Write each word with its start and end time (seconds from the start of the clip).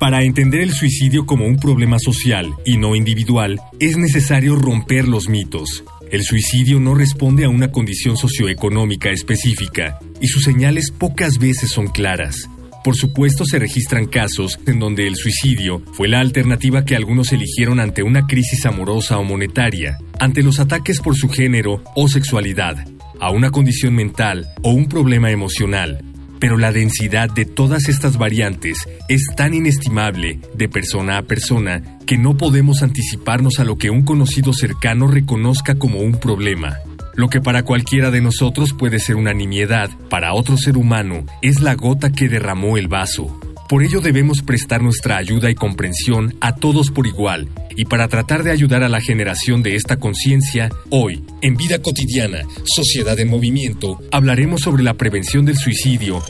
Para 0.00 0.22
entender 0.22 0.62
el 0.62 0.72
suicidio 0.72 1.26
como 1.26 1.44
un 1.44 1.58
problema 1.58 1.98
social 1.98 2.54
y 2.64 2.78
no 2.78 2.96
individual, 2.96 3.60
es 3.80 3.98
necesario 3.98 4.56
romper 4.56 5.06
los 5.06 5.28
mitos. 5.28 5.84
El 6.10 6.22
suicidio 6.22 6.80
no 6.80 6.94
responde 6.94 7.44
a 7.44 7.50
una 7.50 7.70
condición 7.70 8.16
socioeconómica 8.16 9.10
específica 9.10 9.98
y 10.18 10.28
sus 10.28 10.44
señales 10.44 10.90
pocas 10.90 11.36
veces 11.36 11.70
son 11.72 11.88
claras. 11.88 12.48
Por 12.82 12.96
supuesto 12.96 13.44
se 13.44 13.58
registran 13.58 14.06
casos 14.06 14.58
en 14.66 14.78
donde 14.78 15.06
el 15.06 15.16
suicidio 15.16 15.82
fue 15.92 16.08
la 16.08 16.20
alternativa 16.20 16.86
que 16.86 16.96
algunos 16.96 17.30
eligieron 17.34 17.78
ante 17.78 18.02
una 18.02 18.26
crisis 18.26 18.64
amorosa 18.64 19.18
o 19.18 19.22
monetaria, 19.22 19.98
ante 20.18 20.42
los 20.42 20.60
ataques 20.60 21.00
por 21.02 21.14
su 21.14 21.28
género 21.28 21.82
o 21.94 22.08
sexualidad, 22.08 22.86
a 23.20 23.30
una 23.30 23.50
condición 23.50 23.94
mental 23.94 24.48
o 24.62 24.70
un 24.70 24.88
problema 24.88 25.30
emocional, 25.30 26.02
pero 26.40 26.56
la 26.56 26.72
densidad 26.72 27.30
de 27.30 27.44
todas 27.44 27.88
estas 27.88 28.16
variantes 28.16 28.88
es 29.08 29.26
tan 29.36 29.54
inestimable 29.54 30.40
de 30.54 30.68
persona 30.68 31.18
a 31.18 31.22
persona 31.22 31.98
que 32.06 32.16
no 32.18 32.36
podemos 32.36 32.82
anticiparnos 32.82 33.60
a 33.60 33.64
lo 33.64 33.76
que 33.76 33.90
un 33.90 34.02
conocido 34.02 34.52
cercano 34.52 35.06
reconozca 35.06 35.76
como 35.76 36.00
un 36.00 36.18
problema. 36.18 36.78
Lo 37.14 37.28
que 37.28 37.40
para 37.40 37.64
cualquiera 37.64 38.10
de 38.10 38.22
nosotros 38.22 38.72
puede 38.72 38.98
ser 38.98 39.16
una 39.16 39.34
nimiedad, 39.34 39.90
para 40.08 40.32
otro 40.32 40.56
ser 40.56 40.76
humano 40.78 41.26
es 41.42 41.60
la 41.60 41.74
gota 41.74 42.10
que 42.10 42.28
derramó 42.28 42.78
el 42.78 42.88
vaso. 42.88 43.38
Por 43.68 43.84
ello 43.84 44.00
debemos 44.00 44.42
prestar 44.42 44.82
nuestra 44.82 45.16
ayuda 45.16 45.48
y 45.50 45.54
comprensión 45.54 46.34
a 46.40 46.56
todos 46.56 46.90
por 46.90 47.06
igual, 47.06 47.48
y 47.76 47.84
para 47.84 48.08
tratar 48.08 48.42
de 48.42 48.50
ayudar 48.50 48.82
a 48.82 48.88
la 48.88 49.00
generación 49.00 49.62
de 49.62 49.76
esta 49.76 49.96
conciencia, 49.98 50.70
hoy, 50.90 51.22
en 51.40 51.56
Vida 51.56 51.80
Cotidiana, 51.80 52.42
Sociedad 52.64 53.18
en 53.20 53.28
Movimiento, 53.28 54.00
hablaremos 54.10 54.62
sobre 54.62 54.82
la 54.82 54.94
prevención 54.94 55.44
del 55.44 55.56
suicidio 55.56 56.20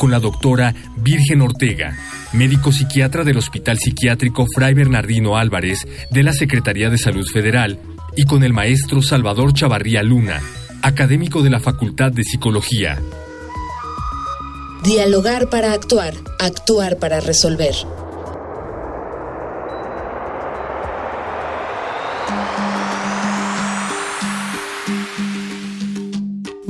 con 0.00 0.10
la 0.10 0.18
doctora 0.18 0.74
Virgen 0.96 1.42
Ortega, 1.42 1.94
médico 2.32 2.72
psiquiatra 2.72 3.22
del 3.22 3.36
Hospital 3.36 3.76
Psiquiátrico 3.78 4.46
Fray 4.52 4.72
Bernardino 4.72 5.36
Álvarez 5.36 5.86
de 6.10 6.22
la 6.22 6.32
Secretaría 6.32 6.88
de 6.88 6.96
Salud 6.96 7.26
Federal, 7.30 7.78
y 8.16 8.24
con 8.24 8.42
el 8.42 8.54
maestro 8.54 9.02
Salvador 9.02 9.52
Chavarría 9.52 10.02
Luna, 10.02 10.40
académico 10.80 11.42
de 11.42 11.50
la 11.50 11.60
Facultad 11.60 12.12
de 12.12 12.24
Psicología. 12.24 12.98
Dialogar 14.82 15.50
para 15.50 15.74
actuar, 15.74 16.14
actuar 16.38 16.96
para 16.96 17.20
resolver. 17.20 17.74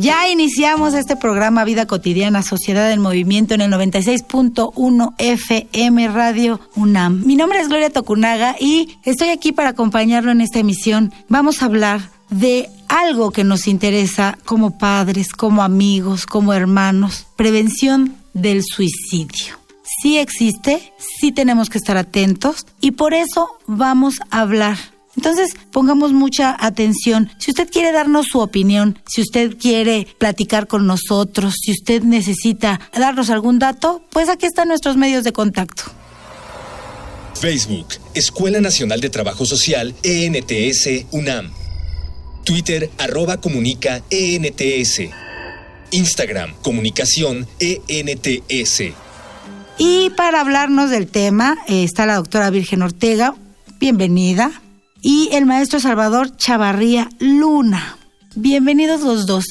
Ya 0.01 0.31
iniciamos 0.31 0.95
este 0.95 1.15
programa 1.15 1.63
Vida 1.67 1.87
Cotidiana, 1.87 2.43
Sociedad 2.43 2.91
en 2.91 3.03
Movimiento 3.03 3.53
en 3.53 3.61
el 3.61 3.71
96.1 3.71 5.15
FM 5.19 6.09
Radio 6.09 6.59
UNAM. 6.75 7.23
Mi 7.27 7.37
nombre 7.37 7.61
es 7.61 7.69
Gloria 7.69 7.91
Tocunaga 7.91 8.57
y 8.59 8.97
estoy 9.05 9.29
aquí 9.29 9.53
para 9.53 9.69
acompañarlo 9.69 10.31
en 10.31 10.41
esta 10.41 10.59
emisión. 10.59 11.13
Vamos 11.29 11.61
a 11.61 11.67
hablar 11.67 12.01
de 12.31 12.71
algo 12.89 13.31
que 13.31 13.45
nos 13.45 13.69
interesa 13.69 14.39
como 14.47 14.79
padres, 14.79 15.35
como 15.35 15.63
amigos, 15.63 16.25
como 16.25 16.55
hermanos, 16.55 17.27
prevención 17.37 18.17
del 18.33 18.63
suicidio. 18.65 19.59
Sí 20.01 20.17
existe, 20.17 20.95
sí 21.21 21.31
tenemos 21.31 21.69
que 21.69 21.77
estar 21.77 21.99
atentos 21.99 22.65
y 22.81 22.93
por 22.93 23.13
eso 23.13 23.51
vamos 23.67 24.15
a 24.31 24.41
hablar 24.41 24.79
entonces, 25.17 25.55
pongamos 25.73 26.13
mucha 26.13 26.57
atención. 26.59 27.31
Si 27.39 27.51
usted 27.51 27.69
quiere 27.69 27.93
darnos 27.93 28.27
su 28.27 28.39
opinión, 28.39 28.99
si 29.07 29.21
usted 29.23 29.57
quiere 29.59 30.07
platicar 30.19 30.69
con 30.69 30.87
nosotros, 30.87 31.55
si 31.61 31.73
usted 31.73 32.03
necesita 32.03 32.81
darnos 32.97 33.29
algún 33.31 33.59
dato, 33.59 34.03
pues 34.11 34.29
aquí 34.29 34.47
están 34.47 34.69
nuestros 34.69 34.97
medios 34.97 35.25
de 35.25 35.33
contacto. 35.33 35.83
Facebook, 37.35 37.87
Escuela 38.15 38.61
Nacional 38.61 39.01
de 39.01 39.11
Trabajo 39.11 39.47
Social, 39.47 39.95
ENTS, 40.03 41.07
UNAM. 41.11 41.51
Twitter, 42.45 42.91
arroba 42.99 43.41
comunica, 43.41 44.03
ENTS. 44.11 45.11
Instagram, 45.91 46.55
comunicación, 46.63 47.49
ENTS. 47.59 48.83
Y 49.79 50.11
para 50.11 50.41
hablarnos 50.41 50.91
del 50.91 51.09
tema 51.09 51.57
eh, 51.67 51.83
está 51.83 52.07
la 52.07 52.17
doctora 52.17 52.51
Virgen 52.51 52.83
Ortega. 52.83 53.35
Bienvenida. 53.81 54.61
Y 55.03 55.31
el 55.33 55.47
maestro 55.47 55.81
Salvador 55.81 56.37
Chavarría 56.37 57.09
Luna. 57.19 57.97
Bienvenidos 58.37 59.01
los 59.01 59.27
dos. 59.27 59.45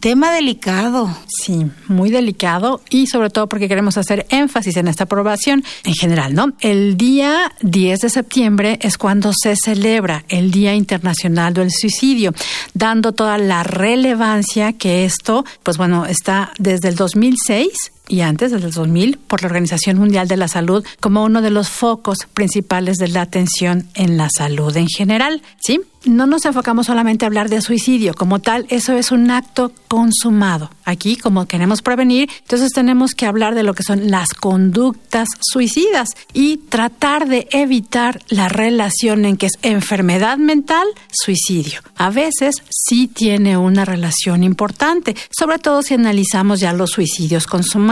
Tema 0.00 0.32
delicado. 0.32 1.14
Sí, 1.28 1.66
muy 1.88 2.10
delicado 2.10 2.80
y 2.90 3.06
sobre 3.06 3.30
todo 3.30 3.48
porque 3.48 3.68
queremos 3.68 3.96
hacer 3.96 4.26
énfasis 4.28 4.76
en 4.76 4.88
esta 4.88 5.04
aprobación 5.04 5.62
en 5.84 5.94
general, 5.94 6.34
¿no? 6.34 6.52
El 6.60 6.96
día 6.96 7.52
10 7.62 8.00
de 8.00 8.08
septiembre 8.10 8.78
es 8.82 8.98
cuando 8.98 9.32
se 9.32 9.56
celebra 9.56 10.24
el 10.28 10.50
Día 10.50 10.74
Internacional 10.74 11.54
del 11.54 11.70
Suicidio, 11.70 12.32
dando 12.74 13.12
toda 13.12 13.38
la 13.38 13.62
relevancia 13.62 14.72
que 14.72 15.04
esto, 15.04 15.44
pues 15.62 15.76
bueno, 15.76 16.06
está 16.06 16.52
desde 16.58 16.88
el 16.88 16.96
2006 16.96 17.93
y 18.06 18.20
antes, 18.20 18.52
desde 18.52 18.66
el 18.66 18.72
2000, 18.72 19.18
por 19.18 19.42
la 19.42 19.46
Organización 19.46 19.98
Mundial 19.98 20.28
de 20.28 20.36
la 20.36 20.48
Salud 20.48 20.84
como 21.00 21.24
uno 21.24 21.40
de 21.40 21.50
los 21.50 21.70
focos 21.70 22.18
principales 22.34 22.98
de 22.98 23.08
la 23.08 23.22
atención 23.22 23.88
en 23.94 24.16
la 24.16 24.28
salud 24.34 24.76
en 24.76 24.88
general. 24.88 25.42
¿Sí? 25.58 25.80
No 26.04 26.26
nos 26.26 26.44
enfocamos 26.44 26.86
solamente 26.86 27.24
a 27.24 27.28
hablar 27.28 27.48
de 27.48 27.60
suicidio 27.60 28.14
como 28.14 28.38
tal, 28.38 28.66
eso 28.68 28.94
es 28.94 29.10
un 29.10 29.30
acto 29.30 29.72
consumado. 29.88 30.70
Aquí, 30.84 31.16
como 31.16 31.46
queremos 31.46 31.82
prevenir, 31.82 32.28
entonces 32.40 32.72
tenemos 32.72 33.14
que 33.14 33.26
hablar 33.26 33.54
de 33.54 33.62
lo 33.62 33.74
que 33.74 33.82
son 33.82 34.10
las 34.10 34.34
conductas 34.34 35.28
suicidas 35.40 36.08
y 36.32 36.58
tratar 36.58 37.26
de 37.28 37.48
evitar 37.50 38.20
la 38.28 38.48
relación 38.48 39.24
en 39.24 39.36
que 39.36 39.46
es 39.46 39.58
enfermedad 39.62 40.36
mental, 40.36 40.86
suicidio. 41.10 41.80
A 41.96 42.10
veces 42.10 42.56
sí 42.70 43.08
tiene 43.08 43.56
una 43.56 43.84
relación 43.84 44.42
importante, 44.42 45.16
sobre 45.30 45.58
todo 45.58 45.82
si 45.82 45.94
analizamos 45.94 46.60
ya 46.60 46.72
los 46.72 46.90
suicidios 46.90 47.46
consumados 47.46 47.84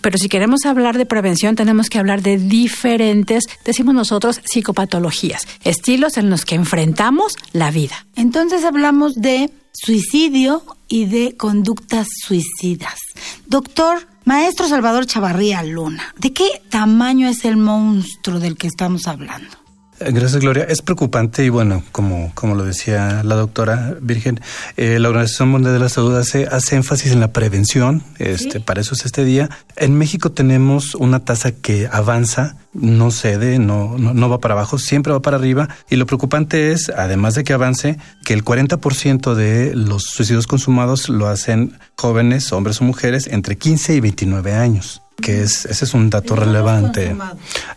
pero 0.00 0.18
si 0.18 0.28
queremos 0.28 0.66
hablar 0.66 0.98
de 0.98 1.06
prevención, 1.06 1.56
tenemos 1.56 1.88
que 1.88 1.98
hablar 1.98 2.22
de 2.22 2.38
diferentes, 2.38 3.44
decimos 3.64 3.94
nosotros, 3.94 4.40
psicopatologías, 4.44 5.46
estilos 5.64 6.16
en 6.16 6.30
los 6.30 6.44
que 6.44 6.54
enfrentamos 6.54 7.34
la 7.56 7.70
vida. 7.70 8.06
Entonces 8.14 8.64
hablamos 8.64 9.16
de 9.16 9.50
suicidio 9.72 10.62
y 10.88 11.06
de 11.06 11.36
conductas 11.36 12.06
suicidas. 12.24 12.98
Doctor, 13.46 14.06
maestro 14.24 14.68
Salvador 14.68 15.06
Chavarría 15.06 15.62
Luna, 15.62 16.14
¿de 16.18 16.32
qué 16.32 16.62
tamaño 16.70 17.28
es 17.28 17.44
el 17.44 17.56
monstruo 17.56 18.38
del 18.38 18.56
que 18.56 18.66
estamos 18.66 19.06
hablando? 19.06 19.65
Gracias, 19.98 20.36
Gloria. 20.42 20.64
Es 20.64 20.82
preocupante 20.82 21.42
y 21.44 21.48
bueno, 21.48 21.82
como, 21.90 22.30
como 22.34 22.54
lo 22.54 22.64
decía 22.64 23.22
la 23.24 23.34
doctora 23.34 23.96
Virgen, 24.00 24.40
eh, 24.76 24.98
la 24.98 25.08
Organización 25.08 25.48
Mundial 25.48 25.72
de 25.72 25.80
la 25.80 25.88
Salud 25.88 26.14
hace, 26.16 26.46
hace 26.46 26.76
énfasis 26.76 27.12
en 27.12 27.20
la 27.20 27.32
prevención, 27.32 28.02
este, 28.18 28.60
para 28.60 28.82
eso 28.82 28.94
es 28.94 29.06
este 29.06 29.24
día. 29.24 29.48
En 29.76 29.96
México 29.96 30.32
tenemos 30.32 30.94
una 30.94 31.20
tasa 31.24 31.52
que 31.52 31.88
avanza, 31.90 32.56
no 32.74 33.10
cede, 33.10 33.58
no, 33.58 33.96
no, 33.96 34.12
no 34.12 34.28
va 34.28 34.38
para 34.38 34.52
abajo, 34.52 34.78
siempre 34.78 35.14
va 35.14 35.22
para 35.22 35.38
arriba. 35.38 35.68
Y 35.88 35.96
lo 35.96 36.04
preocupante 36.04 36.72
es, 36.72 36.90
además 36.90 37.34
de 37.34 37.44
que 37.44 37.54
avance, 37.54 37.98
que 38.24 38.34
el 38.34 38.44
40% 38.44 39.34
de 39.34 39.74
los 39.74 40.02
suicidios 40.02 40.46
consumados 40.46 41.08
lo 41.08 41.26
hacen 41.26 41.78
jóvenes, 41.96 42.52
hombres 42.52 42.82
o 42.82 42.84
mujeres, 42.84 43.28
entre 43.28 43.56
15 43.56 43.94
y 43.94 44.00
29 44.00 44.52
años 44.52 45.02
que 45.20 45.42
es, 45.42 45.64
ese 45.66 45.84
es 45.84 45.94
un 45.94 46.10
dato 46.10 46.36
relevante. 46.36 47.16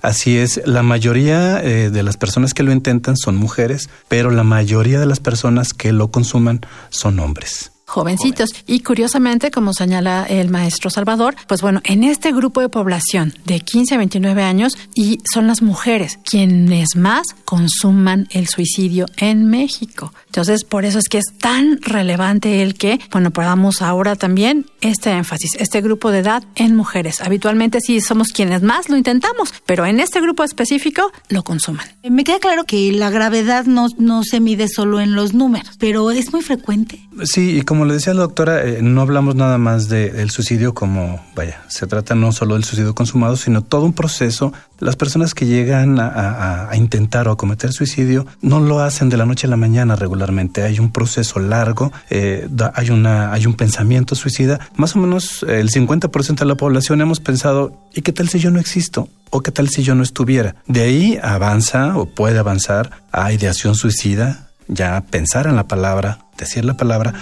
Así 0.02 0.38
es, 0.38 0.62
la 0.66 0.84
mayoría 0.84 1.64
eh, 1.64 1.90
de 1.90 2.04
las 2.04 2.18
personas 2.18 2.54
que 2.54 2.64
lo 2.64 2.72
intentan 2.72 3.18
son 3.18 3.36
mujeres, 3.36 3.90
pero 4.08 4.32
la 4.32 4.44
mayoría 4.44 5.00
de 5.00 5.06
las 5.06 5.20
personas 5.20 5.74
que 5.74 5.92
lo 5.92 6.12
consuman 6.12 6.62
son 6.90 7.20
hombres. 7.20 7.72
Jovencitos. 7.90 8.52
Y 8.68 8.82
curiosamente, 8.82 9.52
como 9.52 9.74
señala 9.74 10.26
el 10.30 10.50
maestro 10.50 10.90
Salvador, 10.90 11.36
pues 11.48 11.62
bueno, 11.62 11.82
en 11.84 12.04
este 12.04 12.32
grupo 12.32 12.62
de 12.62 12.70
población 12.70 13.34
de 13.46 13.60
15 13.60 13.96
a 13.96 13.98
29 13.98 14.44
años 14.44 14.78
y 14.96 15.18
son 15.32 15.48
las 15.48 15.62
mujeres 15.62 16.20
quienes 16.24 16.96
más 16.96 17.24
consuman 17.46 18.28
el 18.32 18.48
suicidio 18.48 19.08
en 19.18 19.50
México. 19.50 20.14
Entonces, 20.28 20.64
por 20.64 20.86
eso 20.86 21.00
es 21.00 21.10
que 21.10 21.18
es 21.18 21.26
tan 21.40 21.82
relevante 21.82 22.62
el 22.62 22.76
que, 22.76 23.00
bueno, 23.12 23.32
podamos 23.32 23.82
ahora 23.82 24.16
también 24.16 24.68
este 24.82 25.10
énfasis, 25.12 25.56
este 25.56 25.82
grupo 25.82 26.12
de 26.12 26.20
edad 26.20 26.44
en 26.56 26.76
mujeres. 26.76 27.22
Habitualmente 27.22 27.80
sí 27.82 28.00
somos 28.02 28.30
quienes 28.30 28.62
más 28.62 28.90
lo 28.90 28.98
intentamos, 28.98 29.54
pero 29.66 29.86
en 29.86 30.00
este 30.00 30.22
grupo 30.22 30.44
específico 30.44 31.12
lo 31.30 31.44
consuman. 31.44 31.86
Me 32.08 32.24
queda 32.24 32.40
claro 32.40 32.66
que 32.66 32.92
la 32.92 33.10
gravedad 33.10 33.66
no, 33.66 33.88
no 33.98 34.24
se 34.24 34.40
mide 34.40 34.68
solo 34.68 35.00
en 35.00 35.16
los 35.16 35.34
números, 35.34 35.76
pero 35.80 36.12
es 36.12 36.32
muy 36.32 36.42
frecuente. 36.42 37.00
Sí, 37.24 37.58
y 37.58 37.62
como 37.64 37.79
le 37.86 37.94
decía 37.94 38.14
la 38.14 38.22
doctora, 38.22 38.64
eh, 38.64 38.80
no 38.82 39.02
hablamos 39.02 39.36
nada 39.36 39.58
más 39.58 39.90
del 39.90 40.30
suicidio 40.30 40.74
como, 40.74 41.24
vaya, 41.36 41.62
se 41.68 41.88
trata 41.88 42.16
no 42.16 42.32
solo 42.32 42.56
del 42.56 42.64
suicidio 42.64 42.96
consumado, 42.96 43.36
sino 43.36 43.62
todo 43.62 43.86
un 43.86 43.94
proceso. 43.94 44.54
Las 44.80 44.96
personas 44.96 45.34
que 45.34 45.46
llegan 45.46 46.00
a, 46.00 46.70
intentar 46.76 47.28
o 47.28 47.32
a 47.32 47.38
cometer 47.38 47.74
suicidio 47.74 48.26
no 48.42 48.60
lo 48.60 48.80
hacen 48.80 49.10
de 49.10 49.18
la 49.18 49.26
noche 49.26 49.48
a 49.48 49.50
la 49.50 49.58
mañana 49.58 49.96
regularmente. 49.96 50.64
Hay 50.64 50.80
un 50.80 50.92
proceso 50.92 51.40
largo, 51.40 51.92
eh, 52.10 52.48
hay, 52.74 52.90
una, 52.90 53.34
hay 53.34 53.46
un 53.46 53.56
pensamiento 53.56 54.16
suicida. 54.16 54.60
Más 54.76 54.96
o 54.96 55.00
menos 55.00 55.44
el 55.44 55.70
50% 55.70 56.40
de 56.40 56.46
la 56.46 56.56
población 56.56 57.02
hemos 57.02 57.20
pensado, 57.20 57.74
¿y 57.94 58.02
qué 58.02 58.14
tal 58.14 58.30
si 58.30 58.40
yo 58.40 58.52
no 58.52 58.60
existo? 58.60 59.10
¿O 59.32 59.42
qué 59.42 59.52
tal 59.52 59.70
si 59.70 59.84
yo 59.84 59.96
no 59.96 60.04
estuviera? 60.04 60.56
De 60.68 60.82
ahí 60.82 61.20
avanza 61.22 61.98
o 61.98 62.06
puede 62.06 62.40
avanzar 62.40 62.92
a 63.12 63.32
ideación 63.32 63.76
suicida, 63.76 64.50
ya 64.68 65.02
pensar 65.02 65.48
en 65.48 65.56
la 65.56 65.68
palabra, 65.68 66.20
decir 66.38 66.66
la 66.66 66.76
palabra. 66.76 67.14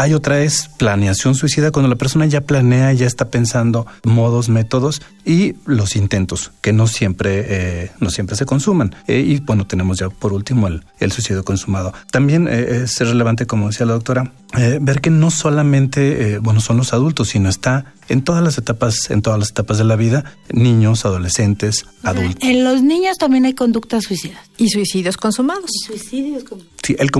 Hay 0.00 0.14
otra 0.14 0.40
es 0.44 0.68
planeación 0.76 1.34
suicida, 1.34 1.72
cuando 1.72 1.88
la 1.88 1.96
persona 1.96 2.24
ya 2.24 2.42
planea, 2.42 2.92
ya 2.92 3.04
está 3.04 3.30
pensando 3.30 3.84
modos, 4.04 4.48
métodos 4.48 5.02
y 5.24 5.56
los 5.66 5.96
intentos, 5.96 6.52
que 6.60 6.72
no 6.72 6.86
siempre, 6.86 7.44
eh, 7.48 7.90
no 7.98 8.08
siempre 8.08 8.36
se 8.36 8.46
consuman. 8.46 8.94
Eh, 9.08 9.18
y 9.26 9.40
bueno, 9.40 9.66
tenemos 9.66 9.98
ya 9.98 10.08
por 10.08 10.32
último 10.32 10.68
el, 10.68 10.84
el 11.00 11.10
suicidio 11.10 11.44
consumado. 11.44 11.92
También 12.12 12.46
eh, 12.46 12.82
es 12.84 13.00
relevante, 13.00 13.48
como 13.48 13.66
decía 13.66 13.86
la 13.86 13.94
doctora, 13.94 14.30
ver 14.52 15.00
que 15.00 15.10
no 15.10 15.30
solamente, 15.30 16.38
bueno, 16.38 16.60
son 16.60 16.78
los 16.78 16.92
adultos, 16.92 17.28
sino 17.28 17.48
está 17.48 17.94
en 18.08 18.22
todas 18.22 18.42
las 18.42 18.56
etapas, 18.58 19.10
en 19.10 19.22
todas 19.22 19.38
las 19.38 19.50
etapas 19.50 19.78
de 19.78 19.84
la 19.84 19.96
vida, 19.96 20.24
niños, 20.50 21.04
adolescentes, 21.04 21.86
adultos. 22.02 22.36
En 22.40 22.64
los 22.64 22.82
niños 22.82 23.18
también 23.18 23.44
hay 23.44 23.54
conductas 23.54 24.04
suicidas. 24.04 24.40
Y 24.56 24.70
suicidios 24.70 25.16
consumados. 25.16 25.70
suicidios 25.86 26.44
Sí, 26.82 26.96
el 26.98 27.10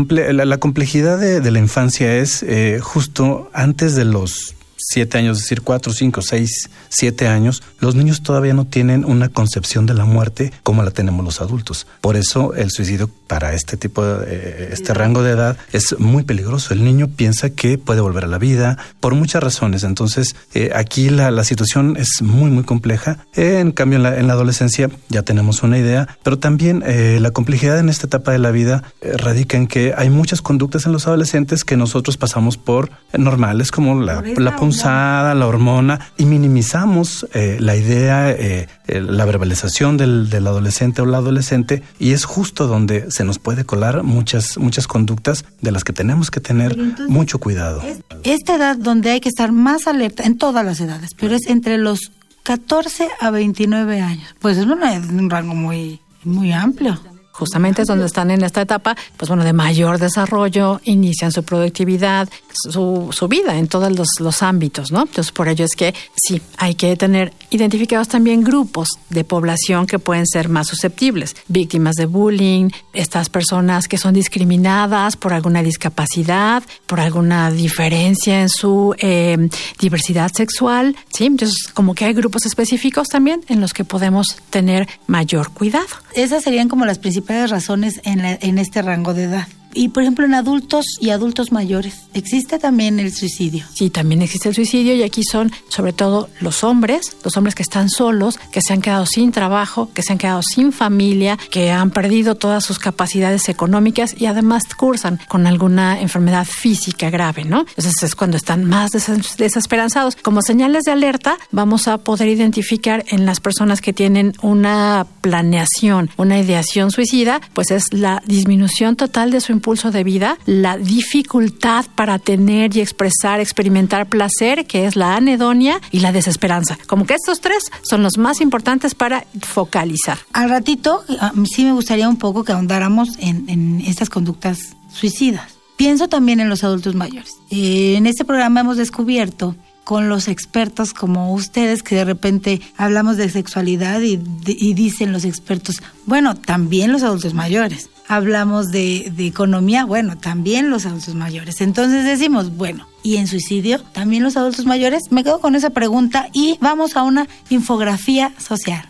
la, 0.49 0.59
complejidad 0.59 1.19
de, 1.19 1.41
de, 1.41 1.51
la 1.51 1.59
infancia 1.59 2.17
es 2.17 2.45
justo 2.81 3.51
antes 3.53 3.95
de 3.95 4.05
los 4.05 4.55
siete 4.91 5.19
años, 5.19 5.37
es 5.37 5.45
decir, 5.45 5.61
cuatro, 5.63 5.93
cinco, 5.93 6.23
seis, 6.23 6.71
siete 6.89 7.29
años, 7.29 7.63
los 7.79 7.95
niños 7.95 8.23
todavía 8.23 8.55
no 8.55 8.65
tienen 8.65 9.05
una 9.05 9.29
concepción 9.29 9.85
de 9.85 9.93
la 9.93 10.07
muerte 10.07 10.51
como 10.63 10.83
la 10.83 10.91
tenemos 10.91 11.25
los 11.25 11.43
adultos. 11.43 11.87
Por 12.01 12.17
eso 12.17 12.55
el 12.55 12.71
suicidio 12.71 13.11
para 13.27 13.53
este 13.53 13.77
tipo 13.77 14.03
de, 14.03 14.25
eh, 14.27 14.69
este 14.73 14.95
rango 14.95 15.23
de 15.23 15.33
edad 15.33 15.59
es 15.73 15.99
muy 15.99 16.23
peligroso. 16.23 16.73
El 16.73 16.85
niño 16.85 17.09
piensa 17.09 17.51
que 17.51 17.77
puede 17.77 18.01
volver 18.01 18.25
a 18.25 18.29
la 18.29 18.39
vida 18.39 18.79
por 19.01 19.15
muchas 19.15 19.43
razones. 19.43 19.85
Entonces, 19.85 20.35
eh, 20.55 20.71
aquí 20.75 21.11
la, 21.11 21.31
la, 21.31 21.45
situación 21.45 21.97
es 21.99 22.23
muy, 22.23 22.51
muy 22.51 22.65
compleja. 22.65 23.19
en 23.35 23.73
cambio, 23.73 23.99
en 23.99 24.03
la, 24.05 24.19
en 24.19 24.27
la, 24.27 24.33
adolescencia 24.33 24.89
ya 25.09 25.23
tenemos 25.23 25.63
una 25.63 25.79
idea, 25.79 26.17
pero 26.23 26.39
también 26.39 26.83
eh, 26.87 27.19
la 27.21 27.31
complejidad 27.31 27.79
en 27.79 27.91
esta 27.91 28.07
etapa 28.07 28.33
de 28.33 28.39
la 28.39 28.51
vida 28.51 28.85
radica 29.03 29.59
en 29.59 29.67
que 29.67 29.93
hay 29.97 30.09
muchas 30.09 30.41
conductas 30.41 30.87
en 30.87 30.93
los 30.93 31.07
adolescentes 31.07 31.65
que 31.65 31.77
nosotros 31.77 32.17
pasamos 32.17 32.57
por 32.57 32.91
normales, 33.13 33.71
como 33.71 34.01
la, 34.01 34.23
la 34.37 34.57
la 34.85 35.47
hormona, 35.47 36.01
y 36.17 36.25
minimizamos 36.25 37.27
eh, 37.35 37.57
la 37.61 37.77
idea, 37.77 38.31
eh, 38.31 38.69
la 38.87 39.25
verbalización 39.25 39.97
del, 39.97 40.29
adolescente 40.47 41.03
o 41.03 41.07
la 41.07 41.19
adolescente, 41.19 41.83
y 41.99 42.13
es 42.13 42.25
justo 42.25 42.67
donde 42.67 43.11
se 43.11 43.25
nos 43.25 43.39
puede 43.39 43.65
colar 43.65 44.03
muchas, 44.03 44.59
muchas 44.59 44.87
conductas 44.87 45.45
de 45.61 45.73
las 45.73 45.85
que 45.85 45.93
tenemos 45.93 46.31
que 46.31 46.41
tener 46.41 46.77
mucho 47.09 47.39
cuidado. 47.39 47.83
esta 48.25 48.57
edad 48.57 48.77
donde 48.77 49.11
hay 49.11 49.21
que 49.21 49.29
estar 49.29 49.53
más 49.53 49.87
alerta, 49.87 50.25
en 50.25 50.39
todas 50.39 50.65
las 50.65 50.81
edades, 50.81 51.15
pero 51.15 51.35
es 51.35 51.47
entre 51.47 51.79
los 51.79 52.13
14 52.45 53.09
a 53.21 53.31
29 53.31 54.01
años. 54.01 54.35
Pues 54.41 54.57
es 54.57 54.65
un 54.65 55.31
rango 55.31 55.55
muy, 55.55 56.01
muy 56.25 56.53
amplio 56.53 56.99
justamente 57.39 57.83
es 57.83 57.89
donde 57.89 58.07
están 58.07 58.31
en 58.31 58.43
esta 58.43 58.63
etapa, 58.63 58.97
pues 59.17 59.29
bueno, 59.29 59.45
de 59.45 59.53
mayor 59.53 59.99
desarrollo, 59.99 60.81
inician 60.85 61.31
su 61.31 61.45
productividad, 61.45 62.29
su, 62.53 63.11
su 63.13 63.29
vida 63.29 63.57
en 63.57 63.69
todos 63.69 63.97
los, 63.97 64.09
los, 64.19 64.43
ámbitos, 64.43 64.91
¿no? 64.91 65.03
Entonces, 65.03 65.31
por 65.33 65.49
ello 65.49 65.65
es 65.65 65.77
que 65.77 65.95
sí, 66.17 66.41
hay 66.57 66.75
que 66.75 66.97
tener 66.97 67.33
identificados 67.51 68.09
también 68.09 68.43
grupos 68.43 68.89
de 69.11 69.25
población 69.25 69.87
que 69.87 69.99
pueden 69.99 70.27
ser 70.27 70.49
más 70.49 70.67
susceptibles, 70.67 71.37
víctimas 71.47 71.95
de 71.95 72.07
bullying, 72.07 72.71
estas 72.93 73.29
personas 73.29 73.87
que 73.87 73.99
son 73.99 74.15
discriminadas 74.15 75.17
por 75.17 75.33
alguna 75.33 75.63
discapacidad, 75.63 76.63
por 76.87 76.99
alguna 77.01 77.51
diferencia 77.51 78.41
en 78.41 78.49
su 78.49 78.95
eh, 78.99 79.49
diversidad 79.79 80.33
sexual, 80.33 80.97
¿sí? 81.11 81.27
Entonces, 81.27 81.69
como 81.73 81.95
que 81.95 82.05
hay 82.05 82.15
grupos 82.15 82.47
específicos 82.47 83.09
también 83.09 83.45
en 83.49 83.61
los 83.61 83.73
que 83.73 83.85
podemos 83.85 84.37
tener 84.51 84.89
mayor 85.07 85.51
cuidado. 85.53 85.87
Esas 86.15 86.43
serían 86.43 86.69
como 86.69 86.85
las 86.85 86.99
principales 86.99 87.28
razones 87.29 88.01
en, 88.05 88.25
en 88.25 88.59
este 88.59 88.83
rango 88.83 89.15
de 89.15 89.25
edad. 89.25 89.47
Y 89.75 89.91
por 89.91 90.03
ejemplo 90.03 90.25
en 90.25 90.35
adultos 90.35 90.85
y 91.01 91.11
adultos 91.11 91.53
mayores, 91.53 91.95
¿existe 92.15 92.59
también 92.59 92.99
el 93.01 93.13
suicidio? 93.13 93.65
Sí, 93.75 93.91
también 93.91 94.23
existe 94.23 94.49
el 94.49 94.55
suicidio 94.55 94.95
y 94.95 95.03
aquí 95.03 95.23
son 95.25 95.53
sobre 95.69 95.93
todo 95.93 96.29
los 96.41 96.65
hombres, 96.65 97.17
los 97.25 97.37
hombres 97.37 97.55
que 97.55 97.63
están 97.63 97.89
solos, 97.91 98.39
que 98.51 98.61
se 98.61 98.73
han 98.73 98.81
quedado 98.81 99.07
sin 99.07 99.33
trabajo, 99.33 99.91
que 99.95 100.03
se 100.03 100.13
han 100.13 100.19
quedado 100.19 100.43
sin 100.43 100.73
familia, 100.73 101.39
que 101.51 101.71
han 101.71 101.91
perdido 101.91 102.35
todas 102.35 102.65
sus 102.65 102.79
capacidades 102.79 103.49
económicas 103.49 104.15
y 104.19 104.27
además 104.27 104.63
cursan 104.77 105.21
con 105.29 105.47
alguna 105.47 106.01
enfermedad 106.01 106.47
física 106.47 107.11
grave, 107.11 107.45
¿no? 107.45 107.61
Entonces 107.61 108.03
es 108.03 108.15
cuando 108.15 108.37
están 108.37 108.65
más 108.65 108.91
desesperanzados. 108.93 110.17
Como 110.17 110.43
señales 110.43 110.85
de 110.85 110.93
alerta 110.93 111.39
vamos 111.51 111.89
a 111.89 111.99
poder 111.99 112.29
identificar 112.29 113.05
en 113.09 113.27
las 113.27 113.41
personas 113.41 113.81
que 113.81 113.93
tienen 113.93 114.33
una 114.43 115.07
planeación, 115.21 116.11
una 116.17 116.39
ideación 116.39 116.91
suicida, 116.91 117.41
pues 117.53 117.71
es 117.71 117.93
la 117.93 118.23
disminución 118.27 118.97
total 118.97 119.31
de 119.31 119.41
su 119.41 119.53
impulso 119.59 119.91
de 119.91 120.05
vida, 120.05 120.39
la 120.47 120.79
dificultad 120.79 121.85
para 121.95 122.19
tener 122.19 122.77
y 122.77 122.81
expresar, 122.81 123.41
experimentar 123.41 124.09
placer, 124.09 124.67
que 124.67 124.87
es 124.87 124.97
la 124.97 125.17
anedonia, 125.17 125.81
y 125.91 126.01
la 126.01 126.13
desesperanza. 126.13 126.79
Como 126.87 127.07
que 127.07 127.15
estos 127.15 127.41
tres 127.41 127.65
son 127.83 128.03
los 128.03 128.19
más 128.19 128.41
importantes 128.41 128.95
para 128.95 129.25
focalizar. 129.43 130.19
Al 130.33 130.49
ratito, 130.51 131.05
sí 131.53 131.65
me 131.65 131.73
gustaría 131.73 132.09
un 132.09 132.17
poco 132.17 132.45
que 132.45 132.53
ahondáramos 132.53 133.11
en, 133.19 133.83
estas 133.87 134.09
conductas 134.11 134.77
suicidas. 134.93 135.59
Pienso 135.77 136.09
también 136.09 136.41
en 136.41 136.49
los 136.49 136.65
adultos 136.65 136.95
mayores. 136.95 137.31
Eh, 137.51 137.95
en 137.97 138.07
este 138.07 138.25
programa 138.25 138.61
hemos 138.61 138.77
descubierto 138.77 139.55
con 139.85 140.09
los 140.09 140.29
expertos 140.29 140.93
como 140.93 141.33
ustedes 141.33 141.83
que 141.83 141.95
de 141.95 142.05
repente 142.05 142.61
hablamos 142.77 143.17
de 143.17 143.31
sexualidad 143.31 144.01
y, 144.03 144.21
y, 144.45 144.75
dicen 144.75 145.13
los 145.13 145.25
expertos, 145.25 145.81
bueno, 146.05 146.35
también 146.35 146.93
los 146.93 147.03
adultos 147.03 147.33
mayores 147.33 147.89
hablamos 148.09 148.69
de, 148.69 149.13
economía, 149.19 149.85
bueno, 149.85 150.17
también 150.17 150.71
los 150.71 150.87
adultos 150.87 151.15
mayores. 151.15 151.61
Entonces 151.61 152.05
decimos, 152.05 152.57
bueno, 152.57 152.89
¿y 153.03 153.17
en 153.17 153.27
suicidio 153.27 153.81
también 153.93 154.23
los 154.23 154.37
adultos 154.37 154.67
mayores? 154.67 155.13
Me 155.13 155.23
quedo 155.23 155.41
con 155.41 155.55
esa 155.55 155.71
pregunta 155.71 156.29
y 156.33 156.59
vamos 156.61 156.97
a 156.97 157.03
una 157.03 157.29
infografía 157.51 158.33
social. 158.39 158.89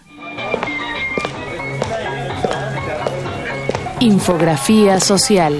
Infografía 4.00 5.00
social. 5.00 5.56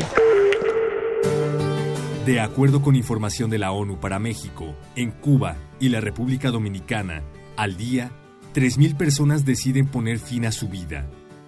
De 2.25 2.41
acuerdo 2.41 2.83
con 2.83 2.95
información 2.95 3.51
de 3.51 3.59
la 3.59 3.73
ONU 3.73 3.99
para 3.99 4.19
México, 4.19 4.77
en 4.95 5.11
Cuba 5.11 5.57
y 5.81 5.89
la 5.89 6.01
República 6.01 6.51
Dominicana, 6.51 7.23
al 7.57 7.77
día, 7.77 8.13
3.000 8.55 8.97
personas 8.97 9.45
deciden 9.45 9.89
poner 9.89 10.19
fin 10.19 10.45
a 10.45 10.53
su 10.53 10.69
vida, 10.69 11.07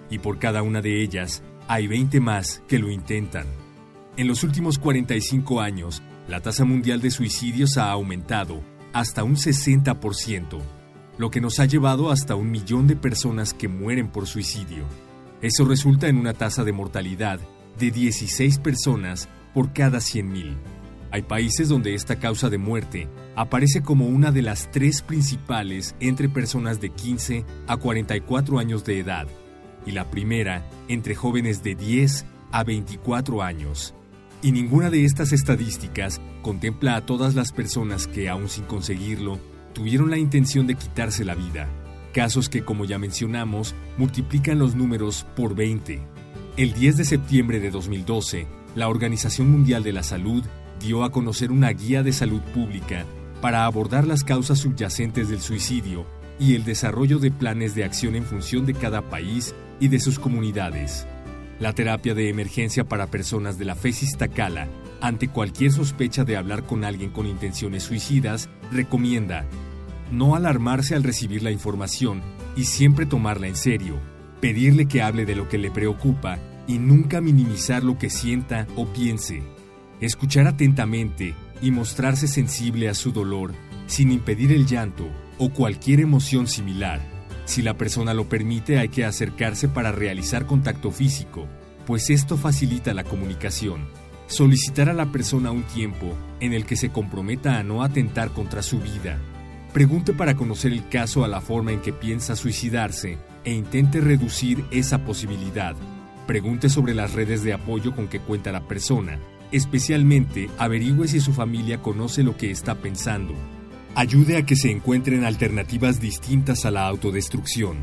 y 0.09 0.19
por 0.19 0.39
cada 0.39 0.63
una 0.63 0.81
de 0.81 1.03
ellas 1.03 1.43
hay 1.71 1.87
20 1.87 2.19
más 2.19 2.65
que 2.67 2.81
lo 2.81 2.91
intentan. 2.91 3.47
En 4.17 4.27
los 4.27 4.43
últimos 4.43 4.77
45 4.81 5.61
años, 5.61 6.03
la 6.27 6.41
tasa 6.41 6.65
mundial 6.65 7.01
de 7.01 7.13
suicidios 7.13 7.79
ha 7.79 7.93
aumentado 7.93 8.61
hasta 8.93 9.23
un 9.23 9.37
60%, 9.37 10.59
lo 11.17 11.31
que 11.31 11.41
nos 11.41 11.61
ha 11.61 11.67
llevado 11.67 12.11
hasta 12.11 12.35
un 12.35 12.51
millón 12.51 12.89
de 12.89 12.97
personas 12.97 13.55
que 13.55 13.69
mueren 13.69 14.09
por 14.09 14.27
suicidio. 14.27 14.83
Eso 15.43 15.65
resulta 15.65 16.09
en 16.09 16.17
una 16.17 16.35
tasa 16.35 16.65
de 16.65 16.73
mortalidad 16.73 17.39
de 17.79 17.93
16 17.93 18.59
personas 18.59 19.29
por 19.55 19.73
cada 19.73 19.99
100.000. 19.99 20.57
Hay 21.13 21.23
países 21.23 21.69
donde 21.69 21.95
esta 21.95 22.17
causa 22.17 22.51
de 22.51 22.59
muerte 22.59 23.09
aparece 23.37 23.81
como 23.81 24.09
una 24.09 24.33
de 24.33 24.43
las 24.43 24.73
tres 24.73 25.03
principales 25.03 25.95
entre 26.01 26.29
personas 26.29 26.81
de 26.81 26.91
15 26.91 27.45
a 27.69 27.77
44 27.77 28.59
años 28.59 28.85
de 28.85 28.99
edad, 28.99 29.29
y 29.87 29.93
la 29.93 30.11
primera 30.11 30.67
entre 30.89 31.15
jóvenes 31.15 31.63
de 31.63 31.75
10 31.75 32.27
a 32.53 32.65
24 32.65 33.43
años. 33.43 33.95
Y 34.43 34.53
ninguna 34.53 34.91
de 34.91 35.05
estas 35.05 35.33
estadísticas 35.33 36.21
contempla 36.43 36.97
a 36.97 37.05
todas 37.05 37.35
las 37.35 37.53
personas 37.53 38.07
que, 38.07 38.29
aún 38.29 38.49
sin 38.49 38.65
conseguirlo, 38.65 39.39
tuvieron 39.73 40.11
la 40.11 40.19
intención 40.19 40.67
de 40.67 40.75
quitarse 40.75 41.25
la 41.25 41.35
vida. 41.35 41.69
Casos 42.13 42.49
que, 42.49 42.65
como 42.65 42.85
ya 42.85 42.99
mencionamos, 42.99 43.75
multiplican 43.99 44.59
los 44.59 44.75
números 44.75 45.27
por 45.37 45.55
20. 45.55 46.01
El 46.57 46.73
10 46.73 46.97
de 46.97 47.05
septiembre 47.05 47.61
de 47.61 47.71
2012, 47.71 48.47
la 48.75 48.89
Organización 48.89 49.51
Mundial 49.51 49.83
de 49.83 49.93
la 49.93 50.03
Salud 50.03 50.45
dio 50.81 51.05
a 51.05 51.13
conocer 51.13 51.53
una 51.53 51.71
guía 51.71 52.03
de 52.03 52.13
salud 52.13 52.41
pública 52.55 53.05
para 53.41 53.65
abordar 53.65 54.07
las 54.07 54.25
causas 54.25 54.59
subyacentes 54.59 55.29
del 55.29 55.41
suicidio 55.41 56.07
y 56.39 56.55
el 56.55 56.65
desarrollo 56.65 57.19
de 57.19 57.31
planes 57.31 57.75
de 57.75 57.85
acción 57.85 58.17
en 58.17 58.25
función 58.25 58.67
de 58.67 58.75
cada 58.75 59.03
país 59.03 59.55
y 59.81 59.89
de 59.89 59.99
sus 59.99 60.19
comunidades. 60.19 61.07
La 61.59 61.73
terapia 61.73 62.15
de 62.15 62.29
emergencia 62.29 62.85
para 62.85 63.09
personas 63.09 63.59
de 63.59 63.65
la 63.65 63.75
FESIS 63.75 64.17
Tacala, 64.17 64.69
ante 65.01 65.29
cualquier 65.29 65.73
sospecha 65.73 66.25
de 66.25 66.37
hablar 66.37 66.65
con 66.65 66.85
alguien 66.85 67.11
con 67.11 67.27
intenciones 67.27 67.83
suicidas, 67.83 68.49
recomienda 68.71 69.45
no 70.13 70.35
alarmarse 70.35 70.95
al 70.95 71.03
recibir 71.03 71.43
la 71.43 71.51
información 71.51 72.23
y 72.57 72.65
siempre 72.65 73.07
tomarla 73.07 73.47
en 73.47 73.57
serio, 73.57 73.97
pedirle 74.41 74.87
que 74.87 75.03
hable 75.03 75.25
de 75.25 75.37
lo 75.37 75.49
que 75.49 75.59
le 75.59 75.71
preocupa 75.71 76.39
y 76.67 76.79
nunca 76.79 77.21
minimizar 77.21 77.83
lo 77.83 77.99
que 77.99 78.11
sienta 78.11 78.67
o 78.77 78.87
piense. 78.87 79.43
Escuchar 80.01 80.47
atentamente 80.47 81.35
y 81.63 81.71
mostrarse 81.71 82.27
sensible 82.27 82.89
a 82.89 82.95
su 82.95 83.13
dolor 83.13 83.53
sin 83.87 84.13
impedir 84.13 84.53
el 84.53 84.67
llanto 84.67 85.09
o 85.39 85.51
cualquier 85.51 86.01
emoción 86.01 86.47
similar. 86.47 87.20
Si 87.51 87.63
la 87.63 87.75
persona 87.75 88.15
lo 88.15 88.29
permite 88.29 88.79
hay 88.79 88.91
que 88.91 89.05
acercarse 89.05 89.67
para 89.67 89.91
realizar 89.91 90.47
contacto 90.47 90.93
físico, 90.93 91.49
pues 91.85 92.09
esto 92.09 92.37
facilita 92.37 92.95
la 92.95 93.03
comunicación. 93.03 93.89
Solicitar 94.29 94.89
a 94.89 94.93
la 94.93 95.11
persona 95.11 95.51
un 95.51 95.65
tiempo 95.65 96.15
en 96.39 96.53
el 96.53 96.65
que 96.65 96.77
se 96.77 96.91
comprometa 96.91 97.59
a 97.59 97.65
no 97.65 97.83
atentar 97.83 98.31
contra 98.31 98.63
su 98.63 98.79
vida. 98.79 99.19
Pregunte 99.73 100.13
para 100.13 100.37
conocer 100.37 100.71
el 100.71 100.89
caso 100.89 101.25
a 101.25 101.29
la 101.29 101.41
forma 101.41 101.73
en 101.73 101.81
que 101.81 101.93
piensa 101.93 102.37
suicidarse 102.37 103.19
e 103.43 103.53
intente 103.53 104.01
reducir 104.01 104.65
esa 104.71 105.05
posibilidad. 105.05 105.75
Pregunte 106.29 106.69
sobre 106.69 106.95
las 106.95 107.15
redes 107.15 107.43
de 107.43 107.53
apoyo 107.53 107.97
con 107.97 108.07
que 108.07 108.21
cuenta 108.21 108.53
la 108.53 108.69
persona. 108.69 109.19
Especialmente, 109.51 110.49
averigüe 110.57 111.09
si 111.09 111.19
su 111.19 111.33
familia 111.33 111.83
conoce 111.83 112.23
lo 112.23 112.37
que 112.37 112.53
está 112.53 112.77
pensando. 112.77 113.35
Ayude 113.95 114.37
a 114.37 114.47
que 114.47 114.55
se 114.55 114.71
encuentren 114.71 115.25
alternativas 115.25 116.01
distintas 116.01 116.65
a 116.65 116.71
la 116.71 116.87
autodestrucción 116.87 117.79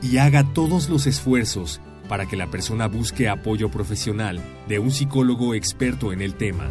y 0.00 0.18
haga 0.18 0.44
todos 0.54 0.88
los 0.88 1.06
esfuerzos 1.06 1.80
para 2.08 2.26
que 2.26 2.36
la 2.36 2.46
persona 2.46 2.86
busque 2.86 3.28
apoyo 3.28 3.68
profesional 3.68 4.40
de 4.68 4.78
un 4.78 4.92
psicólogo 4.92 5.54
experto 5.54 6.12
en 6.12 6.22
el 6.22 6.34
tema. 6.34 6.68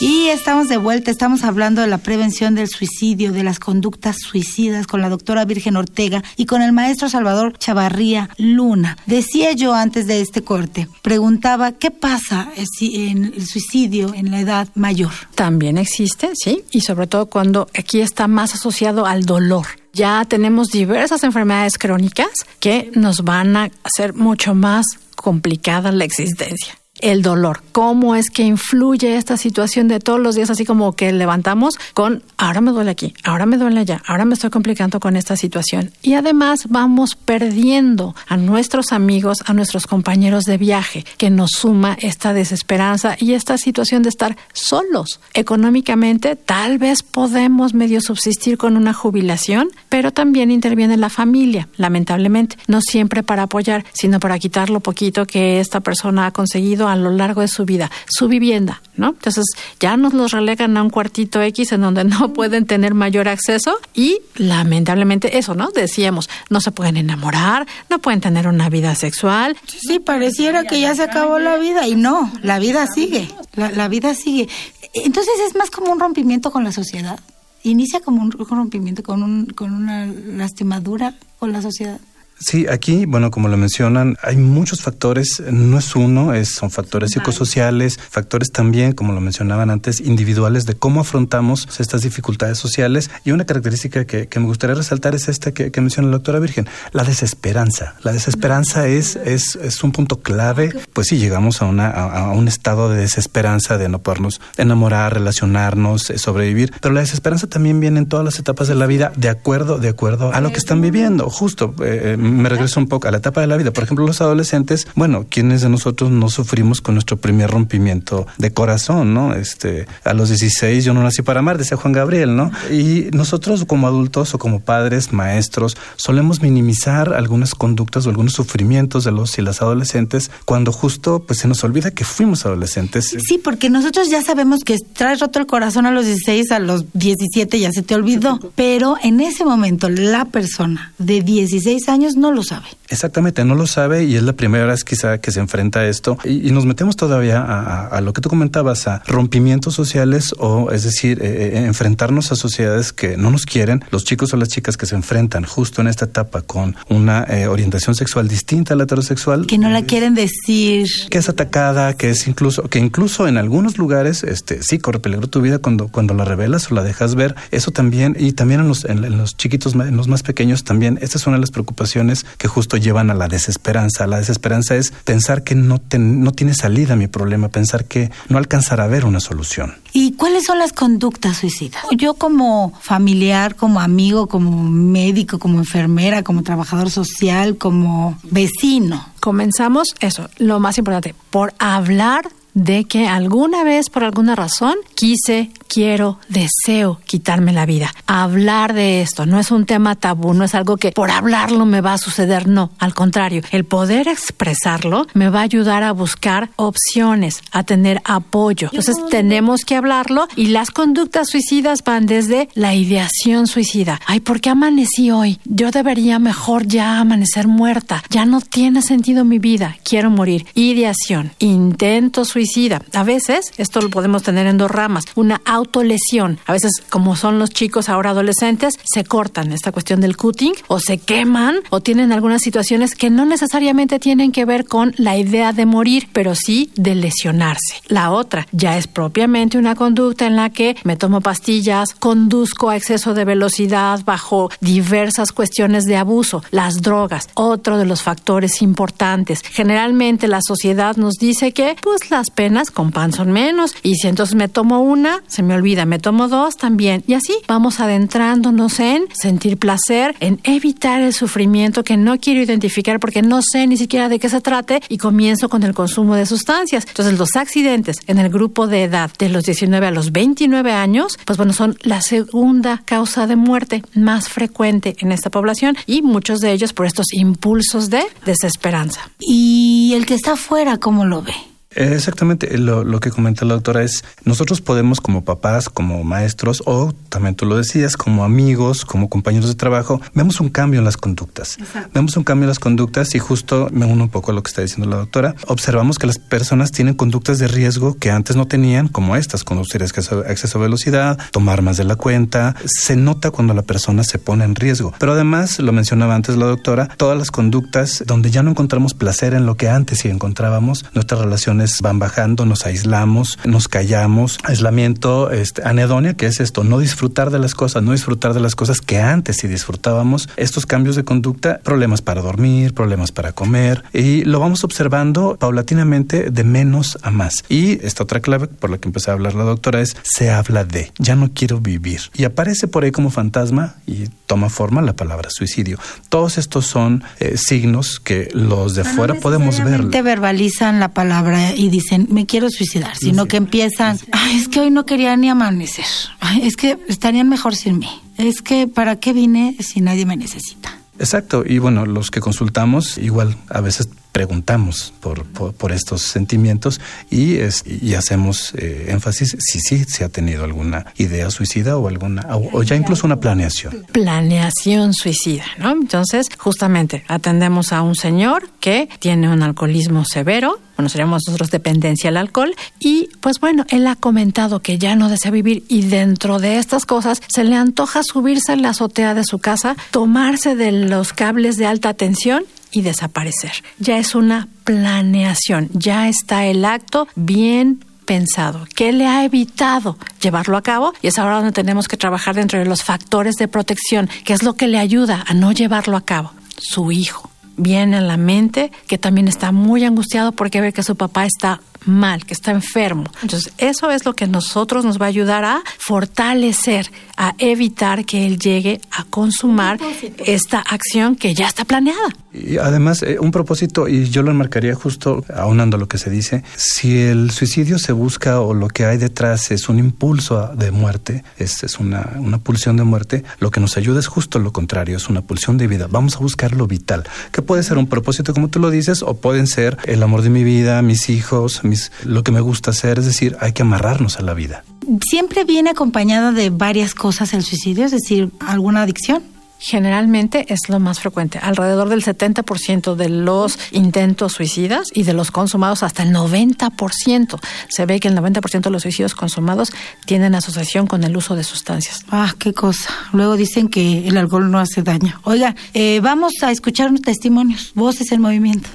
Y 0.00 0.28
estamos 0.28 0.70
de 0.70 0.78
vuelta, 0.78 1.10
estamos 1.10 1.44
hablando 1.44 1.82
de 1.82 1.86
la 1.86 1.98
prevención 1.98 2.54
del 2.54 2.68
suicidio, 2.68 3.32
de 3.32 3.44
las 3.44 3.58
conductas 3.58 4.16
suicidas 4.18 4.86
con 4.86 5.02
la 5.02 5.10
doctora 5.10 5.44
Virgen 5.44 5.76
Ortega 5.76 6.24
y 6.38 6.46
con 6.46 6.62
el 6.62 6.72
maestro 6.72 7.10
Salvador 7.10 7.58
Chavarría 7.58 8.30
Luna. 8.38 8.96
Decía 9.04 9.52
yo 9.52 9.74
antes 9.74 10.06
de 10.06 10.22
este 10.22 10.42
corte, 10.42 10.88
preguntaba, 11.02 11.72
¿qué 11.72 11.90
pasa 11.90 12.50
en 12.80 13.34
el 13.36 13.46
suicidio 13.46 14.14
en 14.14 14.30
la 14.30 14.40
edad 14.40 14.68
mayor? 14.74 15.12
También 15.34 15.76
existe, 15.76 16.30
sí, 16.32 16.64
y 16.70 16.80
sobre 16.80 17.06
todo 17.06 17.26
cuando 17.26 17.68
aquí 17.78 18.00
está 18.00 18.26
más 18.26 18.54
asociado 18.54 19.04
al 19.04 19.26
dolor 19.26 19.66
ya 19.92 20.24
tenemos 20.24 20.68
diversas 20.68 21.24
enfermedades 21.24 21.76
crónicas 21.76 22.30
que 22.60 22.92
nos 22.94 23.24
van 23.24 23.56
a 23.56 23.70
hacer 23.82 24.14
mucho 24.14 24.54
más 24.54 24.86
complicada 25.16 25.90
la 25.90 26.04
existencia 26.04 26.79
el 27.02 27.22
dolor. 27.22 27.62
¿Cómo 27.72 28.14
es 28.14 28.30
que 28.30 28.42
influye 28.42 29.16
esta 29.16 29.36
situación 29.36 29.88
de 29.88 30.00
todos 30.00 30.20
los 30.20 30.34
días, 30.34 30.50
así 30.50 30.64
como 30.64 30.92
que 30.92 31.12
levantamos 31.12 31.74
con, 31.94 32.22
ahora 32.36 32.60
me 32.60 32.72
duele 32.72 32.90
aquí, 32.90 33.14
ahora 33.24 33.46
me 33.46 33.58
duele 33.58 33.80
allá, 33.80 34.02
ahora 34.06 34.24
me 34.24 34.34
estoy 34.34 34.50
complicando 34.50 35.00
con 35.00 35.16
esta 35.16 35.36
situación? 35.36 35.90
Y 36.02 36.14
además 36.14 36.66
vamos 36.68 37.14
perdiendo 37.14 38.14
a 38.28 38.36
nuestros 38.36 38.92
amigos, 38.92 39.38
a 39.46 39.54
nuestros 39.54 39.86
compañeros 39.86 40.44
de 40.44 40.58
viaje, 40.58 41.04
que 41.16 41.30
nos 41.30 41.50
suma 41.52 41.96
esta 42.00 42.32
desesperanza 42.32 43.16
y 43.18 43.34
esta 43.34 43.58
situación 43.58 44.02
de 44.02 44.08
estar 44.08 44.36
solos. 44.52 45.20
Económicamente, 45.34 46.36
tal 46.36 46.78
vez 46.78 47.02
podemos 47.02 47.74
medio 47.74 48.00
subsistir 48.00 48.58
con 48.58 48.76
una 48.76 48.92
jubilación, 48.92 49.68
pero 49.88 50.12
también 50.12 50.50
interviene 50.50 50.96
la 50.96 51.08
familia, 51.08 51.68
lamentablemente, 51.76 52.56
no 52.66 52.80
siempre 52.80 53.22
para 53.22 53.44
apoyar, 53.44 53.84
sino 53.92 54.20
para 54.20 54.38
quitar 54.38 54.70
lo 54.70 54.80
poquito 54.80 55.26
que 55.26 55.60
esta 55.60 55.80
persona 55.80 56.26
ha 56.26 56.30
conseguido 56.30 56.88
a 56.92 56.96
lo 56.96 57.10
largo 57.10 57.40
de 57.40 57.48
su 57.48 57.64
vida, 57.64 57.90
su 58.08 58.28
vivienda, 58.28 58.82
¿no? 58.96 59.08
Entonces 59.10 59.44
ya 59.78 59.96
nos 59.96 60.12
los 60.12 60.32
relegan 60.32 60.76
a 60.76 60.82
un 60.82 60.90
cuartito 60.90 61.40
X 61.42 61.72
en 61.72 61.82
donde 61.82 62.04
no 62.04 62.32
pueden 62.32 62.66
tener 62.66 62.94
mayor 62.94 63.28
acceso 63.28 63.78
y 63.94 64.18
lamentablemente 64.36 65.38
eso, 65.38 65.54
¿no? 65.54 65.70
Decíamos, 65.70 66.28
no 66.48 66.60
se 66.60 66.72
pueden 66.72 66.96
enamorar, 66.96 67.66
no 67.88 67.98
pueden 67.98 68.20
tener 68.20 68.46
una 68.46 68.68
vida 68.68 68.94
sexual. 68.94 69.56
Sí, 69.66 69.98
pareciera 69.98 70.64
que 70.64 70.80
ya 70.80 70.94
se 70.94 71.02
acabó 71.02 71.38
la 71.38 71.56
vida 71.56 71.86
y 71.86 71.94
no, 71.94 72.30
la 72.42 72.58
vida 72.58 72.86
sigue, 72.86 73.28
la, 73.54 73.70
la 73.70 73.88
vida 73.88 74.14
sigue. 74.14 74.48
Entonces 74.94 75.34
es 75.46 75.54
más 75.56 75.70
como 75.70 75.92
un 75.92 76.00
rompimiento 76.00 76.50
con 76.50 76.64
la 76.64 76.72
sociedad. 76.72 77.20
Inicia 77.62 78.00
como 78.00 78.22
un 78.22 78.32
rompimiento, 78.32 79.02
con, 79.02 79.22
un, 79.22 79.46
con 79.46 79.72
una 79.72 80.06
lastimadura 80.06 81.14
con 81.38 81.52
la 81.52 81.62
sociedad. 81.62 82.00
Sí, 82.40 82.66
aquí, 82.68 83.04
bueno, 83.04 83.30
como 83.30 83.48
lo 83.48 83.58
mencionan, 83.58 84.16
hay 84.22 84.38
muchos 84.38 84.80
factores, 84.80 85.42
no 85.52 85.78
es 85.78 85.94
uno, 85.94 86.32
es, 86.32 86.48
son 86.48 86.70
factores 86.70 87.10
psicosociales, 87.10 87.98
factores 87.98 88.50
también, 88.50 88.92
como 88.92 89.12
lo 89.12 89.20
mencionaban 89.20 89.68
antes, 89.68 90.00
individuales 90.00 90.64
de 90.64 90.74
cómo 90.74 91.02
afrontamos 91.02 91.68
estas 91.78 92.00
dificultades 92.00 92.56
sociales. 92.56 93.10
Y 93.24 93.32
una 93.32 93.44
característica 93.44 94.06
que, 94.06 94.26
me 94.40 94.46
gustaría 94.46 94.74
resaltar 94.74 95.14
es 95.14 95.28
esta 95.28 95.52
que, 95.52 95.70
menciona 95.82 96.08
la 96.08 96.16
doctora 96.16 96.38
Virgen, 96.38 96.66
la 96.92 97.04
desesperanza. 97.04 97.94
La 98.02 98.12
desesperanza 98.12 98.88
es, 98.88 99.16
es, 99.16 99.56
es 99.56 99.84
un 99.84 99.92
punto 99.92 100.20
clave, 100.20 100.74
pues 100.94 101.08
sí, 101.08 101.18
llegamos 101.18 101.60
a, 101.60 101.66
una, 101.66 101.90
a, 101.90 102.30
un 102.30 102.48
estado 102.48 102.88
de 102.88 103.00
desesperanza, 103.00 103.76
de 103.76 103.90
no 103.90 103.98
podernos 103.98 104.40
enamorar, 104.56 105.12
relacionarnos, 105.12 106.08
eh, 106.08 106.16
sobrevivir, 106.16 106.72
pero 106.80 106.94
la 106.94 107.00
desesperanza 107.00 107.48
también 107.48 107.80
viene 107.80 107.98
en 107.98 108.06
todas 108.06 108.24
las 108.24 108.38
etapas 108.38 108.66
de 108.66 108.76
la 108.76 108.86
vida 108.86 109.12
de 109.16 109.28
acuerdo, 109.28 109.78
de 109.78 109.90
acuerdo 109.90 110.32
a 110.32 110.40
lo 110.40 110.52
que 110.52 110.58
están 110.58 110.80
viviendo, 110.80 111.28
justo. 111.28 111.74
Eh, 111.84 112.16
eh 112.18 112.29
me 112.30 112.48
regreso 112.48 112.80
un 112.80 112.88
poco 112.88 113.08
a 113.08 113.10
la 113.10 113.18
etapa 113.18 113.40
de 113.40 113.46
la 113.46 113.56
vida. 113.56 113.72
Por 113.72 113.84
ejemplo, 113.84 114.06
los 114.06 114.20
adolescentes, 114.20 114.86
bueno, 114.94 115.26
¿quiénes 115.28 115.62
de 115.62 115.68
nosotros 115.68 116.10
no 116.10 116.28
sufrimos 116.28 116.80
con 116.80 116.94
nuestro 116.94 117.16
primer 117.16 117.50
rompimiento 117.50 118.26
de 118.38 118.52
corazón, 118.52 119.14
no? 119.14 119.34
Este, 119.34 119.86
a 120.04 120.14
los 120.14 120.28
16 120.28 120.84
yo 120.84 120.94
no 120.94 121.02
nací 121.02 121.22
para 121.22 121.40
amar, 121.40 121.58
decía 121.58 121.76
Juan 121.76 121.92
Gabriel, 121.92 122.36
¿no? 122.36 122.50
Y 122.70 123.08
nosotros 123.12 123.64
como 123.64 123.86
adultos 123.86 124.34
o 124.34 124.38
como 124.38 124.60
padres, 124.60 125.12
maestros, 125.12 125.76
solemos 125.96 126.40
minimizar 126.40 127.14
algunas 127.14 127.54
conductas 127.54 128.06
o 128.06 128.10
algunos 128.10 128.32
sufrimientos 128.32 129.04
de 129.04 129.12
los 129.12 129.38
y 129.38 129.42
las 129.42 129.62
adolescentes 129.62 130.30
cuando 130.44 130.72
justo 130.72 131.24
pues 131.26 131.40
se 131.40 131.48
nos 131.48 131.62
olvida 131.64 131.90
que 131.90 132.04
fuimos 132.04 132.46
adolescentes. 132.46 133.16
Sí, 133.26 133.38
porque 133.38 133.70
nosotros 133.70 134.08
ya 134.10 134.22
sabemos 134.22 134.64
que 134.64 134.78
traes 134.78 135.20
roto 135.20 135.38
el 135.38 135.46
corazón 135.46 135.86
a 135.86 135.90
los 135.90 136.06
16, 136.06 136.52
a 136.52 136.58
los 136.58 136.84
17 136.94 137.58
ya 137.58 137.70
se 137.72 137.82
te 137.82 137.94
olvidó, 137.94 138.38
pero 138.54 138.96
en 139.02 139.20
ese 139.20 139.44
momento 139.44 139.88
la 139.88 140.24
persona 140.24 140.92
de 140.98 141.22
16 141.22 141.88
años 141.88 142.16
no 142.20 142.32
lo 142.32 142.42
sabe. 142.42 142.66
Exactamente, 142.88 143.44
no 143.44 143.54
lo 143.54 143.66
sabe 143.66 144.04
y 144.04 144.16
es 144.16 144.22
la 144.22 144.34
primera 144.34 144.66
vez 144.66 144.84
quizá 144.84 145.18
que 145.18 145.32
se 145.32 145.40
enfrenta 145.40 145.80
a 145.80 145.88
esto 145.88 146.18
y, 146.24 146.50
nos 146.50 146.66
metemos 146.66 146.96
todavía 146.96 147.40
a, 147.40 148.00
lo 148.00 148.12
que 148.12 148.20
tú 148.20 148.28
comentabas, 148.28 148.88
a 148.88 149.02
rompimientos 149.06 149.74
sociales 149.74 150.34
o 150.38 150.72
es 150.72 150.82
decir, 150.82 151.20
eh, 151.22 151.52
eh, 151.54 151.64
enfrentarnos 151.64 152.32
a 152.32 152.36
sociedades 152.36 152.92
que 152.92 153.16
no 153.16 153.30
nos 153.30 153.46
quieren, 153.46 153.84
los 153.92 154.04
chicos 154.04 154.34
o 154.34 154.36
las 154.36 154.48
chicas 154.48 154.76
que 154.76 154.86
se 154.86 154.96
enfrentan 154.96 155.44
justo 155.44 155.80
en 155.80 155.86
esta 155.86 156.06
etapa 156.06 156.42
con 156.42 156.76
una 156.88 157.22
eh, 157.22 157.46
orientación 157.46 157.94
sexual 157.94 158.26
distinta 158.26 158.74
a 158.74 158.76
la 158.76 158.84
heterosexual. 158.84 159.46
Que 159.46 159.58
no 159.58 159.70
la 159.70 159.82
quieren 159.82 160.14
decir. 160.14 160.88
Que 161.08 161.18
es 161.18 161.28
atacada, 161.28 161.94
que 161.94 162.10
es 162.10 162.26
incluso, 162.26 162.64
que 162.64 162.80
incluso 162.80 163.28
en 163.28 163.38
algunos 163.38 163.78
lugares, 163.78 164.24
este, 164.24 164.62
sí, 164.62 164.78
corre 164.78 164.98
peligro 164.98 165.28
tu 165.28 165.40
vida 165.40 165.58
cuando, 165.58 165.88
cuando 165.88 166.14
la 166.14 166.24
revelas 166.24 166.70
o 166.70 166.74
la 166.74 166.82
dejas 166.82 167.14
ver. 167.14 167.36
Eso 167.52 167.70
también, 167.70 168.16
y 168.18 168.32
también 168.32 168.60
en 168.60 168.68
los, 168.68 168.84
en 168.84 169.16
los 169.16 169.36
chiquitos, 169.36 169.74
en 169.74 169.96
los 169.96 170.08
más 170.08 170.24
pequeños 170.24 170.64
también, 170.64 170.98
esta 171.00 171.16
es 171.16 171.26
una 171.26 171.36
de 171.36 171.40
las 171.40 171.52
preocupaciones 171.52 172.09
que 172.38 172.48
justo 172.48 172.76
llevan 172.76 173.10
a 173.10 173.14
la 173.14 173.28
desesperanza. 173.28 174.06
La 174.06 174.18
desesperanza 174.18 174.76
es 174.76 174.92
pensar 175.04 175.44
que 175.44 175.54
no, 175.54 175.80
no 175.98 176.32
tiene 176.32 176.54
salida 176.54 176.96
mi 176.96 177.06
problema, 177.06 177.48
pensar 177.48 177.84
que 177.84 178.10
no 178.28 178.38
alcanzará 178.38 178.84
a 178.84 178.88
ver 178.88 179.04
una 179.04 179.20
solución. 179.20 179.74
¿Y 179.92 180.12
cuáles 180.12 180.44
son 180.44 180.58
las 180.58 180.72
conductas 180.72 181.38
suicidas? 181.38 181.82
Yo 181.96 182.14
como 182.14 182.72
familiar, 182.80 183.56
como 183.56 183.80
amigo, 183.80 184.26
como 184.26 184.62
médico, 184.62 185.38
como 185.38 185.58
enfermera, 185.58 186.22
como 186.22 186.42
trabajador 186.42 186.90
social, 186.90 187.56
como 187.56 188.18
vecino. 188.22 189.06
Comenzamos 189.20 189.94
eso, 190.00 190.28
lo 190.38 190.60
más 190.60 190.78
importante, 190.78 191.14
por 191.30 191.54
hablar 191.58 192.28
de 192.54 192.84
que 192.84 193.08
alguna 193.08 193.64
vez 193.64 193.90
por 193.90 194.04
alguna 194.04 194.34
razón 194.34 194.74
quise 194.94 195.50
quiero, 195.68 196.18
deseo 196.28 197.00
quitarme 197.06 197.52
la 197.52 197.64
vida. 197.64 197.94
Hablar 198.06 198.74
de 198.74 199.02
esto 199.02 199.24
no 199.24 199.38
es 199.38 199.50
un 199.50 199.66
tema 199.66 199.94
tabú, 199.94 200.34
no 200.34 200.44
es 200.44 200.54
algo 200.54 200.76
que 200.76 200.92
por 200.92 201.10
hablarlo 201.10 201.64
me 201.64 201.80
va 201.80 201.94
a 201.94 201.98
suceder, 201.98 202.48
no, 202.48 202.70
al 202.78 202.94
contrario, 202.94 203.42
el 203.52 203.64
poder 203.64 204.08
expresarlo 204.08 205.06
me 205.14 205.30
va 205.30 205.40
a 205.40 205.44
ayudar 205.44 205.84
a 205.84 205.92
buscar 205.92 206.50
opciones, 206.56 207.42
a 207.52 207.62
tener 207.62 208.00
apoyo. 208.04 208.68
Entonces 208.72 208.96
tenemos 209.10 209.64
que 209.64 209.76
hablarlo 209.76 210.26
y 210.36 210.46
las 210.46 210.70
conductas 210.70 211.28
suicidas 211.30 211.84
van 211.84 212.06
desde 212.06 212.48
la 212.54 212.74
ideación 212.74 213.46
suicida. 213.46 214.00
Ay, 214.06 214.20
¿por 214.20 214.40
qué 214.40 214.50
amanecí 214.50 215.10
hoy? 215.10 215.38
Yo 215.44 215.70
debería 215.70 216.18
mejor 216.18 216.66
ya 216.66 216.98
amanecer 216.98 217.46
muerta. 217.46 218.02
Ya 218.10 218.24
no 218.24 218.40
tiene 218.40 218.82
sentido 218.82 219.24
mi 219.24 219.38
vida. 219.38 219.76
Quiero 219.84 220.10
morir. 220.10 220.46
Ideación, 220.54 221.32
intento 221.38 222.24
suicida. 222.40 222.80
A 222.94 223.04
veces, 223.04 223.52
esto 223.58 223.80
lo 223.82 223.90
podemos 223.90 224.22
tener 224.22 224.46
en 224.46 224.56
dos 224.56 224.70
ramas. 224.70 225.04
Una 225.14 225.42
autolesión. 225.44 226.38
A 226.46 226.52
veces, 226.52 226.72
como 226.88 227.14
son 227.14 227.38
los 227.38 227.50
chicos 227.50 227.88
ahora 227.88 228.10
adolescentes, 228.10 228.78
se 228.82 229.04
cortan 229.04 229.52
esta 229.52 229.72
cuestión 229.72 230.00
del 230.00 230.16
cutting 230.16 230.54
o 230.68 230.80
se 230.80 230.98
queman 230.98 231.56
o 231.68 231.80
tienen 231.80 232.12
algunas 232.12 232.40
situaciones 232.40 232.94
que 232.94 233.10
no 233.10 233.26
necesariamente 233.26 233.98
tienen 233.98 234.32
que 234.32 234.46
ver 234.46 234.64
con 234.64 234.94
la 234.96 235.18
idea 235.18 235.52
de 235.52 235.66
morir, 235.66 236.08
pero 236.12 236.34
sí 236.34 236.70
de 236.76 236.94
lesionarse. 236.94 237.82
La 237.88 238.10
otra 238.10 238.46
ya 238.52 238.78
es 238.78 238.86
propiamente 238.86 239.58
una 239.58 239.74
conducta 239.74 240.26
en 240.26 240.36
la 240.36 240.48
que 240.48 240.76
me 240.84 240.96
tomo 240.96 241.20
pastillas, 241.20 241.94
conduzco 241.94 242.70
a 242.70 242.76
exceso 242.76 243.12
de 243.12 243.26
velocidad 243.26 244.00
bajo 244.04 244.50
diversas 244.60 245.32
cuestiones 245.32 245.84
de 245.84 245.96
abuso, 245.96 246.42
las 246.50 246.80
drogas, 246.80 247.28
otro 247.34 247.76
de 247.76 247.84
los 247.84 248.02
factores 248.02 248.62
importantes. 248.62 249.42
Generalmente 249.42 250.26
la 250.26 250.40
sociedad 250.40 250.96
nos 250.96 251.14
dice 251.14 251.52
que 251.52 251.76
pues 251.82 252.10
las 252.10 252.29
penas 252.30 252.70
con 252.70 252.92
pan 252.92 253.12
son 253.12 253.32
menos 253.32 253.74
y 253.82 253.96
si 253.96 254.08
entonces 254.08 254.34
me 254.34 254.48
tomo 254.48 254.80
una, 254.80 255.22
se 255.26 255.42
me 255.42 255.54
olvida, 255.54 255.84
me 255.84 255.98
tomo 255.98 256.28
dos 256.28 256.56
también 256.56 257.02
y 257.06 257.14
así 257.14 257.34
vamos 257.46 257.80
adentrándonos 257.80 258.80
en 258.80 259.04
sentir 259.12 259.58
placer, 259.58 260.14
en 260.20 260.40
evitar 260.44 261.02
el 261.02 261.12
sufrimiento 261.12 261.84
que 261.84 261.96
no 261.96 262.18
quiero 262.18 262.40
identificar 262.40 263.00
porque 263.00 263.22
no 263.22 263.40
sé 263.42 263.66
ni 263.66 263.76
siquiera 263.76 264.08
de 264.08 264.18
qué 264.18 264.28
se 264.28 264.40
trate 264.40 264.80
y 264.88 264.98
comienzo 264.98 265.48
con 265.48 265.62
el 265.62 265.74
consumo 265.74 266.14
de 266.14 266.26
sustancias. 266.26 266.86
Entonces 266.86 267.18
los 267.18 267.36
accidentes 267.36 267.98
en 268.06 268.18
el 268.18 268.30
grupo 268.30 268.66
de 268.66 268.84
edad 268.84 269.10
de 269.18 269.28
los 269.28 269.44
19 269.44 269.86
a 269.86 269.90
los 269.90 270.12
29 270.12 270.72
años, 270.72 271.18
pues 271.24 271.36
bueno, 271.36 271.52
son 271.52 271.76
la 271.82 272.00
segunda 272.00 272.82
causa 272.84 273.26
de 273.26 273.36
muerte 273.36 273.82
más 273.94 274.28
frecuente 274.28 274.96
en 274.98 275.12
esta 275.12 275.30
población 275.30 275.76
y 275.86 276.02
muchos 276.02 276.40
de 276.40 276.52
ellos 276.52 276.72
por 276.72 276.86
estos 276.86 277.12
impulsos 277.12 277.90
de 277.90 278.02
desesperanza. 278.24 279.10
¿Y 279.18 279.92
el 279.94 280.06
que 280.06 280.14
está 280.14 280.32
afuera, 280.32 280.78
cómo 280.78 281.04
lo 281.04 281.22
ve? 281.22 281.34
Exactamente, 281.76 282.58
lo, 282.58 282.82
lo, 282.82 282.98
que 282.98 283.10
comenta 283.10 283.44
la 283.44 283.54
doctora 283.54 283.84
es, 283.84 284.02
nosotros 284.24 284.60
podemos 284.60 285.00
como 285.00 285.24
papás, 285.24 285.68
como 285.68 286.02
maestros, 286.02 286.64
o 286.66 286.92
también 287.08 287.36
tú 287.36 287.46
lo 287.46 287.56
decías, 287.56 287.96
como 287.96 288.24
amigos, 288.24 288.84
como 288.84 289.08
compañeros 289.08 289.48
de 289.48 289.54
trabajo, 289.54 290.00
vemos 290.12 290.40
un 290.40 290.48
cambio 290.48 290.80
en 290.80 290.84
las 290.84 290.96
conductas. 290.96 291.58
Vemos 291.94 292.16
un 292.16 292.24
cambio 292.24 292.44
en 292.44 292.48
las 292.48 292.58
conductas 292.58 293.14
y 293.14 293.20
justo 293.20 293.68
me 293.70 293.86
uno 293.86 294.04
un 294.04 294.10
poco 294.10 294.32
a 294.32 294.34
lo 294.34 294.42
que 294.42 294.48
está 294.48 294.62
diciendo 294.62 294.90
la 294.90 294.96
doctora, 294.96 295.36
observamos 295.46 295.98
que 295.98 296.08
las 296.08 296.18
personas 296.18 296.72
tienen 296.72 296.94
conductas 296.94 297.38
de 297.38 297.46
riesgo 297.46 297.96
que 297.96 298.10
antes 298.10 298.34
no 298.34 298.48
tenían, 298.48 298.88
como 298.88 299.14
estas, 299.14 299.44
conducir 299.44 299.82
exceso, 299.82 300.24
exceso 300.26 300.58
de 300.58 300.64
velocidad, 300.64 301.18
tomar 301.30 301.62
más 301.62 301.76
de 301.76 301.84
la 301.84 301.94
cuenta, 301.94 302.56
se 302.66 302.96
nota 302.96 303.30
cuando 303.30 303.54
la 303.54 303.62
persona 303.62 304.02
se 304.02 304.18
pone 304.18 304.42
en 304.44 304.56
riesgo. 304.56 304.92
Pero 304.98 305.12
además, 305.12 305.60
lo 305.60 305.72
mencionaba 305.72 306.16
antes 306.16 306.36
la 306.36 306.46
doctora, 306.46 306.88
todas 306.96 307.16
las 307.16 307.30
conductas 307.30 308.02
donde 308.06 308.32
ya 308.32 308.42
no 308.42 308.50
encontramos 308.50 308.94
placer 308.94 309.34
en 309.34 309.46
lo 309.46 309.56
que 309.56 309.68
antes 309.68 310.00
sí 310.00 310.08
encontrábamos, 310.08 310.84
nuestras 310.94 311.20
relaciones 311.20 311.59
van 311.82 311.98
bajando, 311.98 312.46
nos 312.46 312.66
aislamos, 312.66 313.38
nos 313.44 313.68
callamos. 313.68 314.38
Aislamiento, 314.44 315.30
este, 315.30 315.62
anedonia, 315.64 316.14
que 316.14 316.26
es 316.26 316.40
esto, 316.40 316.64
no 316.64 316.78
disfrutar 316.78 317.30
de 317.30 317.38
las 317.38 317.54
cosas, 317.54 317.82
no 317.82 317.92
disfrutar 317.92 318.34
de 318.34 318.40
las 318.40 318.54
cosas 318.54 318.80
que 318.80 318.98
antes 318.98 319.38
sí 319.38 319.48
disfrutábamos. 319.48 320.28
Estos 320.36 320.66
cambios 320.66 320.96
de 320.96 321.04
conducta, 321.04 321.60
problemas 321.62 322.02
para 322.02 322.22
dormir, 322.22 322.74
problemas 322.74 323.12
para 323.12 323.32
comer, 323.32 323.84
y 323.92 324.24
lo 324.24 324.40
vamos 324.40 324.64
observando 324.64 325.36
paulatinamente 325.38 326.30
de 326.30 326.44
menos 326.44 326.98
a 327.02 327.10
más. 327.10 327.44
Y 327.48 327.84
esta 327.84 328.04
otra 328.04 328.20
clave 328.20 328.46
por 328.46 328.70
la 328.70 328.78
que 328.78 328.88
empecé 328.88 329.10
a 329.10 329.14
hablar 329.14 329.34
la 329.34 329.44
doctora 329.44 329.80
es, 329.80 329.96
se 330.02 330.30
habla 330.30 330.64
de, 330.64 330.92
ya 330.98 331.16
no 331.16 331.30
quiero 331.32 331.60
vivir. 331.60 332.00
Y 332.14 332.24
aparece 332.24 332.68
por 332.68 332.84
ahí 332.84 332.90
como 332.90 333.10
fantasma 333.10 333.76
y 333.86 334.08
toma 334.26 334.48
forma 334.48 334.82
la 334.82 334.94
palabra 334.94 335.30
suicidio. 335.30 335.78
Todos 336.08 336.38
estos 336.38 336.66
son 336.66 337.04
eh, 337.18 337.36
signos 337.36 338.00
que 338.00 338.28
los 338.32 338.74
de 338.74 338.84
fuera 338.84 339.14
podemos 339.14 339.62
ver. 339.62 339.90
verbalizan 340.02 340.80
la 340.80 340.88
palabra 340.88 341.49
y 341.56 341.68
dicen, 341.68 342.06
me 342.10 342.26
quiero 342.26 342.50
suicidar, 342.50 342.96
sino 342.96 343.26
que 343.26 343.36
empiezan, 343.36 343.98
Ay, 344.12 344.38
es 344.38 344.48
que 344.48 344.60
hoy 344.60 344.70
no 344.70 344.86
quería 344.86 345.16
ni 345.16 345.28
amanecer, 345.28 345.86
Ay, 346.20 346.42
es 346.46 346.56
que 346.56 346.78
estarían 346.88 347.28
mejor 347.28 347.54
sin 347.56 347.78
mí, 347.78 347.90
es 348.16 348.42
que 348.42 348.68
¿para 348.68 348.96
qué 348.96 349.12
vine 349.12 349.56
si 349.60 349.80
nadie 349.80 350.06
me 350.06 350.16
necesita? 350.16 350.76
Exacto, 350.98 351.44
y 351.46 351.58
bueno, 351.58 351.86
los 351.86 352.10
que 352.10 352.20
consultamos 352.20 352.98
igual 352.98 353.36
a 353.48 353.60
veces 353.60 353.88
preguntamos 354.12 354.92
por, 355.00 355.24
por, 355.24 355.72
estos 355.72 356.02
sentimientos 356.02 356.80
y, 357.10 357.36
es, 357.36 357.64
y 357.66 357.94
hacemos 357.94 358.52
eh, 358.56 358.86
énfasis 358.88 359.36
si 359.38 359.60
sí 359.60 359.84
se 359.84 360.04
ha 360.04 360.08
tenido 360.08 360.44
alguna 360.44 360.86
idea 360.96 361.30
suicida 361.30 361.76
o 361.76 361.88
alguna 361.88 362.26
o, 362.30 362.62
ya 362.62 362.76
incluso 362.76 363.06
una 363.06 363.20
planeación. 363.20 363.86
Planeación 363.92 364.94
suicida, 364.94 365.44
¿no? 365.58 365.70
Entonces, 365.70 366.26
justamente 366.36 367.04
atendemos 367.08 367.72
a 367.72 367.82
un 367.82 367.94
señor 367.94 368.50
que 368.60 368.88
tiene 368.98 369.28
un 369.28 369.42
alcoholismo 369.42 370.04
severo, 370.04 370.58
bueno, 370.76 370.88
seríamos 370.88 371.22
nosotros 371.26 371.50
dependencia 371.50 372.08
al 372.08 372.16
alcohol 372.16 372.54
y 372.78 373.10
pues 373.20 373.38
bueno, 373.38 373.66
él 373.68 373.86
ha 373.86 373.96
comentado 373.96 374.60
que 374.60 374.78
ya 374.78 374.96
no 374.96 375.08
desea 375.10 375.30
vivir 375.30 375.62
y 375.68 375.82
dentro 375.82 376.38
de 376.38 376.56
estas 376.56 376.86
cosas 376.86 377.20
se 377.28 377.44
le 377.44 377.54
antoja 377.54 378.02
subirse 378.02 378.52
en 378.52 378.62
la 378.62 378.70
azotea 378.70 379.14
de 379.14 379.24
su 379.24 379.38
casa, 379.38 379.76
tomarse 379.90 380.56
de 380.56 380.72
los 380.72 381.12
cables 381.12 381.56
de 381.56 381.66
alta 381.66 381.94
tensión 381.94 382.44
y 382.72 382.82
desaparecer. 382.82 383.52
Ya 383.78 383.98
es 383.98 384.14
una 384.14 384.48
planeación, 384.64 385.68
ya 385.72 386.08
está 386.08 386.46
el 386.46 386.64
acto 386.64 387.08
bien 387.14 387.84
pensado, 388.04 388.66
qué 388.74 388.92
le 388.92 389.06
ha 389.06 389.24
evitado 389.24 389.96
llevarlo 390.20 390.56
a 390.56 390.62
cabo 390.62 390.92
y 391.00 391.06
es 391.06 391.18
ahora 391.18 391.36
donde 391.36 391.52
tenemos 391.52 391.86
que 391.86 391.96
trabajar 391.96 392.34
dentro 392.34 392.58
de 392.58 392.64
los 392.64 392.82
factores 392.82 393.36
de 393.36 393.46
protección, 393.46 394.08
que 394.24 394.32
es 394.32 394.42
lo 394.42 394.54
que 394.54 394.66
le 394.66 394.78
ayuda 394.78 395.24
a 395.28 395.34
no 395.34 395.52
llevarlo 395.52 395.96
a 395.96 396.04
cabo, 396.04 396.32
su 396.58 396.90
hijo. 396.90 397.30
Viene 397.56 397.98
a 397.98 398.00
la 398.00 398.16
mente 398.16 398.72
que 398.88 398.98
también 398.98 399.28
está 399.28 399.52
muy 399.52 399.84
angustiado 399.84 400.32
porque 400.32 400.60
ve 400.60 400.72
que 400.72 400.82
su 400.82 400.96
papá 400.96 401.24
está 401.24 401.60
mal, 401.84 402.24
que 402.24 402.34
está 402.34 402.50
enfermo. 402.50 403.04
Entonces, 403.22 403.52
eso 403.58 403.90
es 403.90 404.04
lo 404.04 404.14
que 404.14 404.26
nosotros 404.26 404.84
nos 404.84 405.00
va 405.00 405.06
a 405.06 405.08
ayudar 405.08 405.44
a 405.44 405.62
fortalecer, 405.78 406.90
a 407.16 407.34
evitar 407.38 408.04
que 408.04 408.26
él 408.26 408.38
llegue 408.38 408.80
a 408.90 409.04
consumar 409.04 409.78
esta 410.18 410.60
acción 410.60 411.16
que 411.16 411.34
ya 411.34 411.46
está 411.48 411.64
planeada. 411.64 412.10
Y 412.32 412.58
además, 412.58 413.02
eh, 413.02 413.18
un 413.20 413.32
propósito, 413.32 413.88
y 413.88 414.08
yo 414.08 414.22
lo 414.22 414.30
enmarcaría 414.30 414.74
justo 414.74 415.24
aunando 415.34 415.78
lo 415.78 415.88
que 415.88 415.98
se 415.98 416.10
dice, 416.10 416.44
si 416.54 416.98
el 416.98 417.32
suicidio 417.32 417.78
se 417.78 417.92
busca 417.92 418.40
o 418.40 418.54
lo 418.54 418.68
que 418.68 418.84
hay 418.84 418.98
detrás 418.98 419.50
es 419.50 419.68
un 419.68 419.80
impulso 419.80 420.48
de 420.54 420.70
muerte, 420.70 421.24
es, 421.38 421.64
es 421.64 421.78
una, 421.80 422.12
una 422.18 422.38
pulsión 422.38 422.76
de 422.76 422.84
muerte, 422.84 423.24
lo 423.40 423.50
que 423.50 423.60
nos 423.60 423.76
ayuda 423.76 423.98
es 423.98 424.06
justo 424.06 424.38
lo 424.38 424.52
contrario, 424.52 424.96
es 424.96 425.08
una 425.08 425.22
pulsión 425.22 425.58
de 425.58 425.66
vida. 425.66 425.88
Vamos 425.90 426.16
a 426.16 426.18
buscar 426.20 426.54
lo 426.54 426.68
vital, 426.68 427.04
que 427.32 427.42
puede 427.42 427.64
ser 427.64 427.78
un 427.78 427.88
propósito, 427.88 428.32
como 428.32 428.48
tú 428.48 428.60
lo 428.60 428.70
dices, 428.70 429.02
o 429.02 429.14
pueden 429.14 429.48
ser 429.48 429.76
el 429.84 430.02
amor 430.02 430.22
de 430.22 430.30
mi 430.30 430.44
vida, 430.44 430.82
mis 430.82 431.10
hijos, 431.10 431.64
lo 432.04 432.22
que 432.22 432.32
me 432.32 432.40
gusta 432.40 432.70
hacer, 432.70 432.98
es 432.98 433.06
decir, 433.06 433.36
hay 433.40 433.52
que 433.52 433.62
amarrarnos 433.62 434.18
a 434.18 434.22
la 434.22 434.34
vida. 434.34 434.64
¿Siempre 435.08 435.44
viene 435.44 435.70
acompañado 435.70 436.32
de 436.32 436.50
varias 436.50 436.94
cosas 436.94 437.34
el 437.34 437.42
suicidio, 437.42 437.84
es 437.84 437.92
decir, 437.92 438.30
alguna 438.40 438.82
adicción? 438.82 439.22
generalmente 439.60 440.46
es 440.48 440.68
lo 440.68 440.80
más 440.80 440.98
frecuente. 441.00 441.38
Alrededor 441.38 441.88
del 441.90 442.02
70% 442.02 442.96
de 442.96 443.08
los 443.08 443.58
intentos 443.70 444.32
suicidas 444.32 444.88
y 444.92 445.04
de 445.04 445.12
los 445.12 445.30
consumados 445.30 445.82
hasta 445.82 446.02
el 446.02 446.12
90%. 446.12 447.38
Se 447.68 447.86
ve 447.86 448.00
que 448.00 448.08
el 448.08 448.16
90% 448.16 448.62
de 448.62 448.70
los 448.70 448.82
suicidios 448.82 449.14
consumados 449.14 449.72
tienen 450.06 450.34
asociación 450.34 450.86
con 450.86 451.04
el 451.04 451.16
uso 451.16 451.36
de 451.36 451.44
sustancias. 451.44 452.04
Ah, 452.10 452.34
qué 452.38 452.54
cosa. 452.54 452.88
Luego 453.12 453.36
dicen 453.36 453.68
que 453.68 454.08
el 454.08 454.16
alcohol 454.16 454.50
no 454.50 454.58
hace 454.58 454.82
daño. 454.82 455.20
Oiga, 455.24 455.54
eh, 455.74 456.00
vamos 456.02 456.32
a 456.42 456.50
escuchar 456.50 456.88
unos 456.88 457.02
testimonios. 457.02 457.72
Voces 457.74 458.10
en 458.12 458.22
movimiento. 458.22 458.70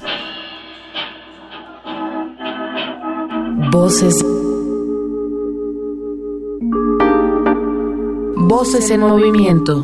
Voces. 3.75 4.25
Voces 8.37 8.89
en 8.89 9.01
movimiento. 9.01 9.83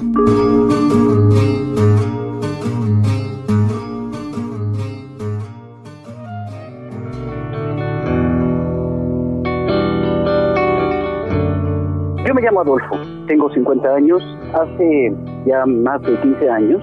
Yo 12.26 12.34
me 12.34 12.42
llamo 12.42 12.62
Adolfo, 12.62 12.96
tengo 13.28 13.52
50 13.54 13.94
años, 13.94 14.24
hace 14.54 15.14
ya 15.46 15.66
más 15.66 16.02
de 16.04 16.18
15 16.22 16.50
años, 16.50 16.82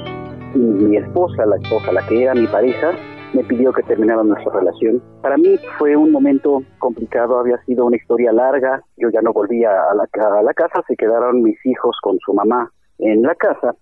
y 0.55 0.59
mi 0.59 0.99
esposa, 0.99 1.47
la 1.47 1.57
esposa, 1.57 1.91
la 1.91 2.07
que 2.07 2.23
era 2.23 2.35
mi 2.35 2.47
pareja, 2.49 2.93
me 3.35 3.45
pidió 3.45 3.73
que 3.73 3.83
terminara 3.83 4.23
nuestra 4.23 4.53
relación. 4.53 5.03
Para 5.23 5.37
mí 5.37 5.57
fue 5.79 5.97
un 5.97 6.11
momento 6.11 6.63
complicado, 6.79 7.39
había 7.39 7.63
sido 7.65 7.87
una 7.87 7.97
historia 7.97 8.33
larga, 8.33 8.83
yo 8.97 9.11
ya 9.11 9.21
no 9.23 9.33
volvía 9.33 9.71
a 9.71 9.95
la, 9.95 10.09
a 10.39 10.43
la 10.43 10.55
casa, 10.55 10.83
se 10.87 10.97
quedaron 10.97 11.43
mis 11.43 11.59
hijos 11.65 11.97
con 12.03 12.19
su 12.19 12.33
mamá 12.33 12.71
en 12.99 13.23
la 13.23 13.35
casa 13.35 13.75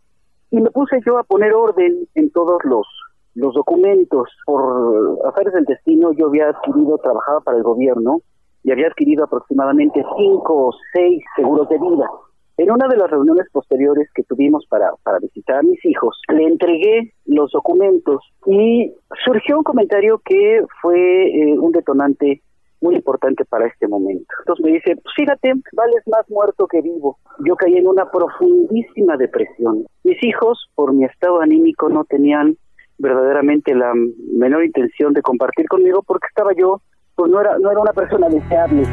y 0.51 0.61
me 0.61 0.71
puse 0.71 1.01
yo 1.05 1.19
a 1.19 1.25
poner 1.25 1.53
orden 1.53 2.07
en 2.15 2.31
todos 2.31 2.65
los 2.65 2.87
los 3.35 3.53
documentos 3.55 4.31
por 4.47 5.19
azares 5.27 5.53
del 5.53 5.65
destino 5.65 6.13
yo 6.13 6.29
había 6.29 6.49
adquirido 6.49 6.97
trabajaba 6.99 7.41
para 7.41 7.59
el 7.59 7.63
gobierno 7.63 8.21
y 8.63 8.73
había 8.73 8.87
adquirido 8.87 9.25
aproximadamente 9.25 10.03
cinco 10.17 10.69
o 10.69 10.75
seis 10.95 11.23
seguros 11.37 11.69
de 11.69 11.79
vida 11.79 12.09
en 12.59 12.71
una 12.71 12.89
de 12.89 12.97
las 12.97 13.11
reuniones 13.11 13.47
posteriores 13.53 14.09
que 14.15 14.23
tuvimos 14.23 14.67
para, 14.69 14.91
para 15.03 15.19
visitar 15.19 15.59
a 15.59 15.63
mis 15.63 15.85
hijos, 15.85 16.19
le 16.29 16.45
entregué 16.45 17.13
los 17.27 17.53
documentos 17.53 18.23
y 18.47 18.93
surgió 19.25 19.59
un 19.59 19.65
comentario 19.65 20.21
que 20.25 20.63
fue 20.81 21.27
eh, 21.27 21.59
un 21.59 21.73
detonante 21.73 22.43
muy 22.81 22.95
importante 22.95 23.45
para 23.45 23.67
este 23.67 23.89
momento. 23.89 24.27
Entonces 24.41 24.65
me 24.65 24.73
dice, 24.73 24.97
pues 24.97 25.15
fíjate, 25.17 25.55
vales 25.73 26.03
más 26.07 26.29
muerto 26.31 26.67
que 26.67 26.81
vivo. 26.83 27.19
Yo 27.45 27.57
caí 27.57 27.77
en 27.77 27.87
una 27.87 28.11
profundísima 28.11 29.17
depresión. 29.17 29.85
Mis 30.05 30.23
hijos, 30.23 30.71
por 30.75 30.93
mi 30.93 31.05
estado 31.05 31.41
anímico, 31.41 31.89
no 31.89 32.05
tenían 32.05 32.57
verdaderamente 32.99 33.75
la 33.75 33.93
menor 34.33 34.65
intención 34.65 35.13
de 35.13 35.23
compartir 35.23 35.67
conmigo 35.69 36.03
porque 36.07 36.29
estaba 36.29 36.53
yo, 36.55 36.81
pues 37.15 37.31
no 37.31 37.41
era, 37.41 37.59
no 37.59 37.71
era 37.71 37.81
una 37.81 37.93
persona 37.93 38.29
deseable. 38.29 38.85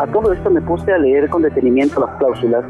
A 0.00 0.06
todo 0.06 0.32
esto 0.32 0.48
me 0.48 0.62
puse 0.62 0.90
a 0.90 0.96
leer 0.96 1.28
con 1.28 1.42
detenimiento 1.42 2.00
las 2.00 2.16
cláusulas 2.16 2.64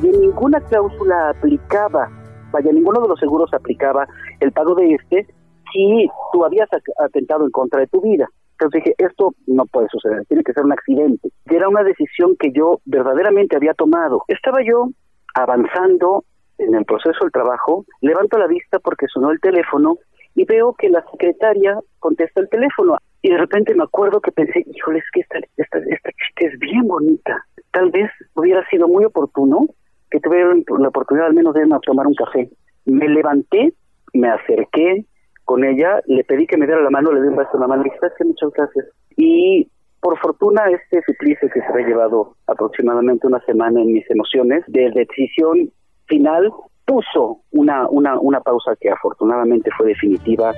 y 0.00 0.14
en 0.14 0.20
ninguna 0.20 0.60
cláusula 0.60 1.30
aplicaba, 1.30 2.08
vaya, 2.52 2.70
ninguno 2.70 3.00
de 3.00 3.08
los 3.08 3.18
seguros 3.18 3.52
aplicaba 3.52 4.06
el 4.38 4.52
pago 4.52 4.76
de 4.76 4.94
este 4.94 5.26
si 5.72 6.08
tú 6.32 6.44
habías 6.44 6.68
atentado 7.04 7.44
en 7.44 7.50
contra 7.50 7.80
de 7.80 7.88
tu 7.88 8.00
vida. 8.00 8.28
Entonces 8.52 8.84
dije, 8.84 8.94
esto 8.96 9.34
no 9.48 9.66
puede 9.66 9.88
suceder, 9.88 10.24
tiene 10.26 10.44
que 10.44 10.52
ser 10.52 10.64
un 10.64 10.70
accidente. 10.70 11.30
Y 11.50 11.56
era 11.56 11.68
una 11.68 11.82
decisión 11.82 12.36
que 12.38 12.52
yo 12.52 12.78
verdaderamente 12.84 13.56
había 13.56 13.74
tomado. 13.74 14.22
Estaba 14.28 14.58
yo 14.64 14.90
avanzando 15.34 16.22
en 16.58 16.76
el 16.76 16.84
proceso 16.84 17.18
del 17.22 17.32
trabajo, 17.32 17.86
levanto 18.02 18.38
la 18.38 18.46
vista 18.46 18.78
porque 18.78 19.06
sonó 19.12 19.32
el 19.32 19.40
teléfono 19.40 19.96
y 20.36 20.44
veo 20.44 20.74
que 20.78 20.90
la 20.90 21.04
secretaria 21.10 21.76
contesta 21.98 22.40
el 22.40 22.48
teléfono. 22.48 22.98
Y 23.22 23.30
de 23.30 23.38
repente 23.38 23.74
me 23.74 23.84
acuerdo 23.84 24.20
que 24.20 24.32
pensé, 24.32 24.64
híjole, 24.66 25.00
es 25.00 25.04
que 25.12 25.20
esta, 25.20 25.38
esta, 25.56 25.80
chica 25.80 26.46
es 26.52 26.58
bien 26.58 26.86
bonita. 26.86 27.44
Tal 27.72 27.90
vez 27.90 28.10
hubiera 28.34 28.66
sido 28.68 28.88
muy 28.88 29.04
oportuno 29.04 29.66
que 30.10 30.20
tuviera 30.20 30.54
la 30.78 30.88
oportunidad 30.88 31.26
al 31.26 31.34
menos 31.34 31.54
de 31.54 31.66
tomar 31.84 32.06
un 32.06 32.14
café. 32.14 32.48
Me 32.86 33.08
levanté, 33.08 33.74
me 34.14 34.28
acerqué 34.28 35.04
con 35.44 35.64
ella, 35.64 36.00
le 36.06 36.24
pedí 36.24 36.46
que 36.46 36.56
me 36.56 36.66
diera 36.66 36.80
la 36.80 36.90
mano, 36.90 37.12
le 37.12 37.22
di 37.22 37.28
un 37.28 37.36
beso 37.36 37.50
en 37.54 37.60
la 37.60 37.66
mano 37.66 37.82
y 37.82 37.90
dije, 37.90 38.24
muchas 38.24 38.50
gracias. 38.52 38.86
Y 39.16 39.68
por 40.00 40.18
fortuna 40.18 40.70
este 40.70 41.02
suplicio 41.02 41.48
que 41.52 41.60
se 41.60 41.66
había 41.66 41.88
llevado 41.88 42.36
aproximadamente 42.46 43.26
una 43.26 43.40
semana 43.40 43.80
en 43.80 43.92
mis 43.92 44.08
emociones, 44.10 44.62
de 44.68 44.90
decisión 44.90 45.70
final, 46.06 46.50
puso 46.84 47.40
una, 47.50 47.88
una, 47.88 48.18
una 48.18 48.40
pausa 48.40 48.72
que 48.80 48.90
afortunadamente 48.90 49.70
fue 49.76 49.88
definitiva 49.88 50.52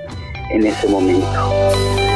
en 0.51 0.65
ese 0.65 0.87
momento. 0.89 2.10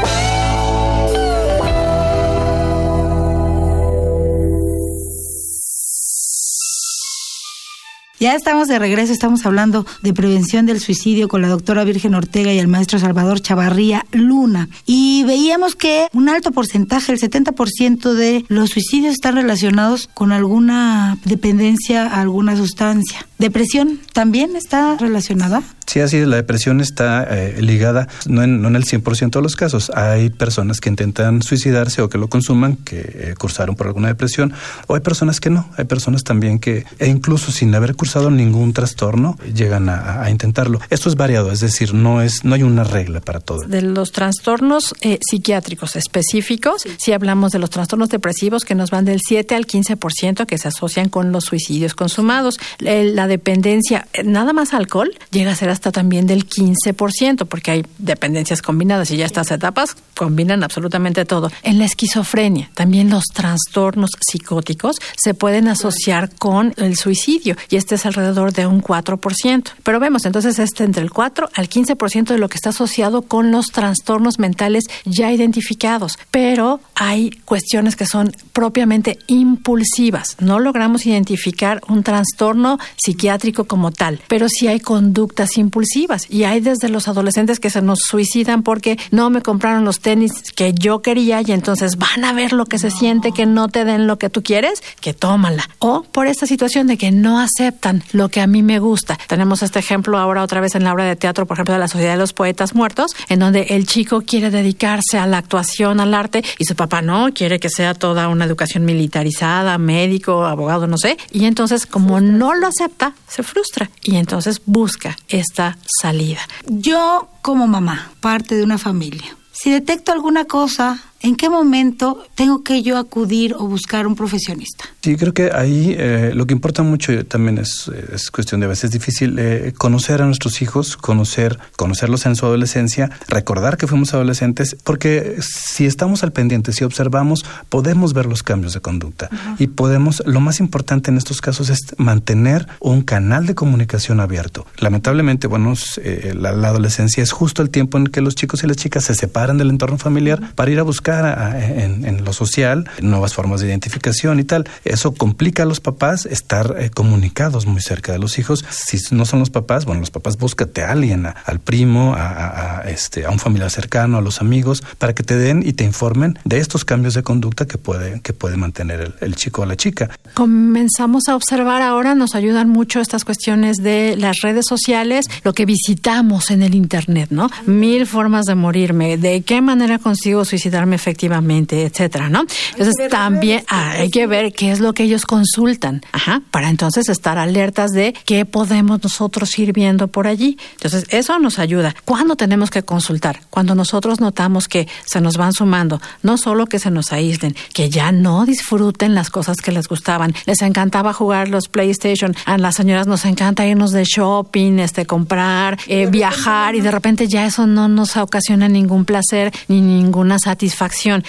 Ya 8.25 8.33
estamos 8.33 8.67
de 8.67 8.79
regreso, 8.79 9.13
estamos 9.13 9.45
hablando 9.45 9.85
de 10.01 10.11
prevención 10.11 10.65
del 10.65 10.79
suicidio 10.79 11.27
con 11.27 11.43
la 11.43 11.47
doctora 11.47 11.83
Virgen 11.83 12.15
Ortega 12.15 12.51
y 12.51 12.57
el 12.57 12.67
maestro 12.67 12.97
Salvador 12.97 13.39
Chavarría 13.39 14.03
Luna. 14.11 14.67
Y 14.87 15.23
veíamos 15.25 15.75
que 15.75 16.07
un 16.11 16.27
alto 16.27 16.51
porcentaje, 16.51 17.11
el 17.11 17.19
70% 17.19 18.13
de 18.13 18.43
los 18.47 18.71
suicidios 18.71 19.13
están 19.13 19.35
relacionados 19.35 20.09
con 20.11 20.31
alguna 20.31 21.19
dependencia 21.23 22.07
a 22.07 22.21
alguna 22.21 22.57
sustancia. 22.57 23.27
¿Depresión 23.37 23.99
también 24.11 24.55
está 24.55 24.97
relacionada? 24.97 25.61
Sí, 25.85 25.99
así 25.99 26.17
es. 26.17 26.27
La 26.27 26.37
depresión 26.37 26.81
está 26.81 27.23
eh, 27.29 27.61
ligada, 27.61 28.07
no 28.27 28.43
en, 28.43 28.61
no 28.61 28.67
en 28.67 28.75
el 28.75 28.85
100% 28.85 29.31
de 29.31 29.41
los 29.41 29.55
casos. 29.55 29.91
Hay 29.91 30.29
personas 30.29 30.81
que 30.81 30.89
intentan 30.89 31.41
suicidarse 31.41 32.01
o 32.01 32.09
que 32.09 32.17
lo 32.17 32.27
consuman, 32.27 32.77
que 32.77 32.99
eh, 32.99 33.33
cursaron 33.37 33.75
por 33.75 33.87
alguna 33.87 34.07
depresión, 34.07 34.53
o 34.87 34.95
hay 34.95 35.01
personas 35.01 35.39
que 35.39 35.49
no. 35.49 35.69
Hay 35.77 35.85
personas 35.85 36.23
también 36.23 36.59
que, 36.59 36.85
e 36.99 37.07
incluso 37.07 37.51
sin 37.51 37.73
haber 37.75 37.95
cursado 37.95 38.31
ningún 38.31 38.73
trastorno, 38.73 39.37
llegan 39.53 39.89
a, 39.89 40.29
intentarlo. 40.29 40.79
Esto 40.89 41.07
es 41.07 41.15
variado, 41.15 41.51
es 41.51 41.59
decir, 41.59 41.93
no, 41.93 42.21
es, 42.21 42.43
no 42.43 42.55
hay 42.55 42.63
una 42.63 42.83
regla 42.83 43.21
para 43.21 43.39
todo. 43.39 43.61
De 43.61 43.81
los 43.81 44.11
trastornos 44.11 44.95
eh, 45.01 45.19
psiquiátricos 45.21 45.95
específicos, 45.95 46.83
si 46.97 47.13
hablamos 47.13 47.51
de 47.51 47.59
los 47.59 47.69
trastornos 47.69 48.09
depresivos 48.09 48.65
que 48.65 48.75
nos 48.75 48.89
van 48.89 49.05
del 49.05 49.19
7 49.25 49.55
al 49.55 49.67
15% 49.67 50.45
que 50.45 50.57
se 50.57 50.67
asocian 50.67 51.09
con 51.09 51.31
los 51.31 51.45
suicidios 51.45 51.93
consumados. 51.93 52.59
la 52.79 53.27
dependencia, 53.27 54.07
nada 54.23 54.53
más 54.53 54.73
alcohol, 54.73 55.11
llega 55.31 55.51
a 55.51 55.55
ser 55.55 55.69
hasta 55.75 55.91
también 55.91 56.25
del 56.25 56.47
15%, 56.47 57.45
porque 57.47 57.71
hay 57.71 57.85
dependencias 57.97 58.61
combinadas 58.61 59.11
y 59.11 59.17
ya 59.17 59.25
estas 59.25 59.51
etapas 59.51 59.97
combinan 60.15 60.63
absolutamente 60.63 61.25
todo. 61.25 61.51
En 61.63 61.79
la 61.79 61.85
esquizofrenia, 61.85 62.71
también 62.73 63.09
los 63.09 63.25
trastornos 63.25 64.11
psicóticos 64.25 64.95
se 65.21 65.33
pueden 65.33 65.67
asociar 65.67 66.33
con 66.35 66.73
el 66.77 66.95
suicidio 66.95 67.57
y 67.69 67.75
este 67.75 67.95
es 67.95 68.05
alrededor 68.05 68.53
de 68.53 68.67
un 68.67 68.81
4%. 68.81 69.63
Pero 69.83 69.99
vemos, 69.99 70.25
entonces, 70.25 70.59
este 70.59 70.85
entre 70.85 71.03
el 71.03 71.11
4 71.11 71.49
al 71.53 71.69
15% 71.69 72.27
de 72.27 72.37
lo 72.37 72.47
que 72.47 72.55
está 72.55 72.69
asociado 72.69 73.21
con 73.23 73.51
los 73.51 73.67
trastornos 73.67 74.39
mentales 74.39 74.85
ya 75.03 75.31
identificados. 75.33 76.17
Pero 76.31 76.79
hay 76.95 77.31
cuestiones 77.43 77.95
que 77.95 78.05
son 78.05 78.31
propiamente 78.53 79.19
impulsivas. 79.27 80.37
No 80.39 80.59
logramos 80.59 81.05
identificar 81.05 81.81
un 81.87 82.03
trastorno 82.03 82.79
psiquiátrico 82.95 83.65
como 83.65 83.91
tal, 83.91 84.21
pero 84.27 84.47
sí 84.49 84.67
hay 84.67 84.79
conductas 84.79 85.57
impulsivas. 85.57 86.25
Y 86.29 86.45
hay 86.45 86.61
desde 86.61 86.89
los 86.89 87.07
adolescentes 87.07 87.59
que 87.59 87.69
se 87.69 87.81
nos 87.81 87.99
suicidan 87.99 88.63
porque 88.63 88.97
no 89.11 89.29
me 89.29 89.41
compraron 89.41 89.83
los 89.85 89.99
tenis 89.99 90.51
que 90.55 90.73
yo 90.73 91.01
quería 91.01 91.41
y 91.41 91.51
entonces 91.51 91.97
van 91.97 92.23
a 92.23 92.33
ver 92.33 92.53
lo 92.53 92.65
que 92.65 92.79
se 92.79 92.91
siente 92.91 93.33
que 93.33 93.45
no 93.45 93.67
te 93.67 93.83
den 93.83 94.07
lo 94.07 94.17
que 94.17 94.29
tú 94.29 94.41
quieres, 94.41 94.81
que 95.01 95.13
tómala. 95.13 95.69
O 95.79 96.03
por 96.03 96.27
esta 96.27 96.47
situación 96.47 96.87
de 96.87 96.97
que 96.97 97.11
no 97.11 97.39
aceptan 97.39 98.03
lo 98.13 98.29
que 98.29 98.39
a 98.39 98.47
mí 98.47 98.63
me 98.63 98.79
gusta. 98.79 99.17
Tenemos 99.27 99.63
este 99.63 99.79
ejemplo 99.79 100.17
ahora 100.17 100.43
otra 100.43 100.61
vez 100.61 100.75
en 100.75 100.85
la 100.85 100.93
obra 100.93 101.03
de 101.03 101.15
teatro, 101.15 101.45
por 101.45 101.57
ejemplo, 101.57 101.73
de 101.73 101.79
la 101.79 101.87
Sociedad 101.87 102.13
de 102.13 102.19
los 102.19 102.33
Poetas 102.33 102.73
Muertos, 102.73 103.15
en 103.27 103.39
donde 103.39 103.63
el 103.71 103.85
chico 103.85 104.21
quiere 104.21 104.49
dedicarse 104.49 105.17
a 105.17 105.27
la 105.27 105.37
actuación, 105.37 105.99
al 105.99 106.13
arte, 106.13 106.43
y 106.57 106.65
su 106.65 106.75
papá 106.75 106.84
no, 107.01 107.33
quiere 107.33 107.59
que 107.59 107.69
sea 107.69 107.93
toda 107.93 108.27
una 108.29 108.45
educación 108.45 108.85
militarizada, 108.85 109.77
médico, 109.77 110.45
abogado, 110.45 110.87
no 110.87 110.97
sé. 110.97 111.17
Y 111.31 111.45
entonces, 111.45 111.85
como 111.85 112.21
no 112.21 112.53
lo 112.53 112.67
acepta, 112.67 113.13
se 113.27 113.43
frustra 113.43 113.89
y 114.03 114.15
entonces 114.15 114.61
busca 114.65 115.17
esta 115.27 115.77
salida. 116.01 116.41
Yo 116.67 117.29
como 117.41 117.67
mamá, 117.67 118.11
parte 118.19 118.55
de 118.55 118.63
una 118.63 118.77
familia, 118.77 119.35
si 119.51 119.71
detecto 119.71 120.11
alguna 120.11 120.45
cosa 120.45 121.03
¿En 121.25 121.35
qué 121.35 121.49
momento 121.49 122.23
tengo 122.35 122.61
que 122.61 122.83
yo 122.83 122.99
acudir 122.99 123.55
o 123.55 123.67
buscar 123.67 124.05
un 124.05 124.15
profesionista? 124.15 124.85
Sí, 125.01 125.15
creo 125.15 125.33
que 125.33 125.49
ahí 125.51 125.95
eh, 125.97 126.33
lo 126.35 126.45
que 126.45 126.53
importa 126.53 126.83
mucho 126.83 127.25
también 127.25 127.57
es, 127.57 127.89
es, 128.13 128.29
cuestión 128.29 128.59
de 128.59 128.67
a 128.67 128.69
veces 128.69 128.91
difícil 128.91 129.35
eh, 129.39 129.73
conocer 129.75 130.21
a 130.21 130.27
nuestros 130.27 130.61
hijos, 130.61 130.97
conocer, 130.97 131.57
conocerlos 131.77 132.27
en 132.27 132.35
su 132.35 132.45
adolescencia, 132.45 133.09
recordar 133.27 133.77
que 133.77 133.87
fuimos 133.87 134.13
adolescentes, 134.13 134.77
porque 134.83 135.37
si 135.41 135.87
estamos 135.87 136.21
al 136.21 136.31
pendiente, 136.31 136.73
si 136.73 136.83
observamos, 136.83 137.43
podemos 137.69 138.13
ver 138.13 138.27
los 138.27 138.43
cambios 138.43 138.75
de 138.75 138.81
conducta 138.81 139.31
y 139.57 139.65
podemos, 139.65 140.21
lo 140.27 140.41
más 140.41 140.59
importante 140.59 141.09
en 141.09 141.17
estos 141.17 141.41
casos 141.41 141.71
es 141.71 141.95
mantener 141.97 142.67
un 142.79 143.01
canal 143.01 143.47
de 143.47 143.55
comunicación 143.55 144.19
abierto. 144.19 144.67
Lamentablemente, 144.77 145.47
bueno, 145.47 145.73
eh, 146.03 146.33
la, 146.35 146.49
adolescencia 146.49 147.23
es 147.23 147.31
justo 147.31 147.63
el 147.63 147.71
tiempo 147.71 147.97
en 147.97 148.07
que 148.07 148.21
los 148.21 148.35
chicos 148.35 148.63
y 148.63 148.67
las 148.67 148.77
chicas 148.77 149.05
se 149.05 149.15
separan 149.15 149.57
del 149.57 149.71
entorno 149.71 149.97
familiar 149.97 150.53
para 150.53 150.69
ir 150.69 150.79
a 150.79 150.83
buscar 150.83 151.14
en, 151.23 152.23
lo 152.25 152.33
social, 152.33 152.89
nuevas 153.01 153.33
formas 153.33 153.61
de 153.61 153.67
identificación 153.67 154.39
y 154.39 154.43
tal. 154.43 154.67
Eso 154.83 155.13
complica 155.13 155.63
a 155.63 155.65
los 155.65 155.79
papás 155.79 156.25
estar 156.25 156.75
eh, 156.77 156.89
comunicados 156.89 157.65
muy 157.65 157.81
cerca 157.81 158.11
de 158.11 158.19
los 158.19 158.39
hijos. 158.39 158.65
Si 158.69 158.97
no 159.11 159.25
son 159.25 159.39
los 159.39 159.49
papás, 159.49 159.85
bueno, 159.85 160.01
los 160.01 160.11
papás 160.11 160.37
búscate 160.37 160.83
a 160.83 160.91
alguien, 160.91 161.27
al 161.27 161.59
primo, 161.59 162.15
a, 162.17 162.83
este, 162.87 163.25
a 163.25 163.29
un 163.29 163.39
familiar 163.39 163.69
cercano, 163.69 164.17
a 164.17 164.21
los 164.21 164.41
amigos, 164.41 164.83
para 164.97 165.13
que 165.13 165.23
te 165.23 165.37
den 165.37 165.63
y 165.65 165.73
te 165.73 165.83
informen 165.83 166.39
de 166.43 166.59
estos 166.59 166.85
cambios 166.85 167.13
de 167.13 167.23
conducta 167.23 167.65
que 167.65 167.77
puede, 167.77 168.21
que 168.21 168.33
puede 168.33 168.57
mantener 168.57 169.13
el, 169.21 169.35
chico 169.35 169.63
o 169.63 169.65
la 169.65 169.75
chica. 169.75 170.09
Comenzamos 170.33 171.27
a 171.27 171.35
observar 171.35 171.81
ahora, 171.81 172.15
nos 172.15 172.35
ayudan 172.35 172.69
mucho 172.69 172.99
estas 172.99 173.25
cuestiones 173.25 173.77
de 173.77 174.15
las 174.17 174.41
redes 174.41 174.65
sociales, 174.67 175.25
lo 175.43 175.53
que 175.53 175.65
visitamos 175.65 176.51
en 176.51 176.63
el 176.63 176.75
Internet, 176.75 177.27
¿no? 177.31 177.49
Mil 177.65 178.07
formas 178.07 178.45
de 178.45 178.55
morirme, 178.55 179.17
de 179.17 179.41
qué 179.41 179.61
manera 179.61 179.99
consigo 179.99 180.45
suicidarme 180.45 180.94
efectivamente, 180.95 181.83
etcétera, 181.83 182.29
¿no? 182.29 182.45
Entonces 182.71 183.09
también 183.09 183.63
ah, 183.67 183.91
hay 183.91 184.09
que 184.09 184.27
ver 184.27 184.53
qué 184.53 184.71
es 184.71 184.79
lo 184.79 184.93
que 184.93 185.03
ellos 185.03 185.25
consultan, 185.25 186.01
ajá, 186.11 186.41
para 186.51 186.69
entonces 186.69 187.09
estar 187.09 187.37
alertas 187.37 187.91
de 187.91 188.13
qué 188.25 188.45
podemos 188.45 189.03
nosotros 189.03 189.57
ir 189.59 189.73
viendo 189.73 190.07
por 190.07 190.27
allí. 190.27 190.57
Entonces 190.73 191.05
eso 191.09 191.37
nos 191.39 191.59
ayuda. 191.59 191.95
¿Cuándo 192.05 192.35
tenemos 192.35 192.69
que 192.69 192.83
consultar? 192.83 193.41
Cuando 193.49 193.75
nosotros 193.75 194.19
notamos 194.19 194.67
que 194.67 194.87
se 195.05 195.21
nos 195.21 195.37
van 195.37 195.53
sumando, 195.53 196.01
no 196.23 196.37
solo 196.37 196.65
que 196.65 196.79
se 196.79 196.91
nos 196.91 197.11
aíslen, 197.11 197.55
que 197.73 197.89
ya 197.89 198.11
no 198.11 198.45
disfruten 198.45 199.15
las 199.15 199.29
cosas 199.29 199.57
que 199.57 199.71
les 199.71 199.87
gustaban. 199.87 200.33
Les 200.45 200.61
encantaba 200.61 201.13
jugar 201.13 201.49
los 201.49 201.67
PlayStation, 201.67 202.35
a 202.45 202.57
las 202.57 202.75
señoras 202.75 203.07
nos 203.07 203.25
encanta 203.25 203.65
irnos 203.65 203.91
de 203.91 204.03
shopping, 204.03 204.79
este 204.79 205.05
comprar, 205.05 205.77
eh, 205.87 206.07
viajar 206.07 206.75
y 206.75 206.81
de 206.81 206.91
repente 206.91 207.27
ya 207.27 207.45
eso 207.45 207.67
no 207.67 207.87
nos 207.87 208.17
ocasiona 208.17 208.67
ningún 208.67 209.05
placer 209.05 209.51
ni 209.67 209.81
ninguna 209.81 210.39
satisfacción. 210.39 210.84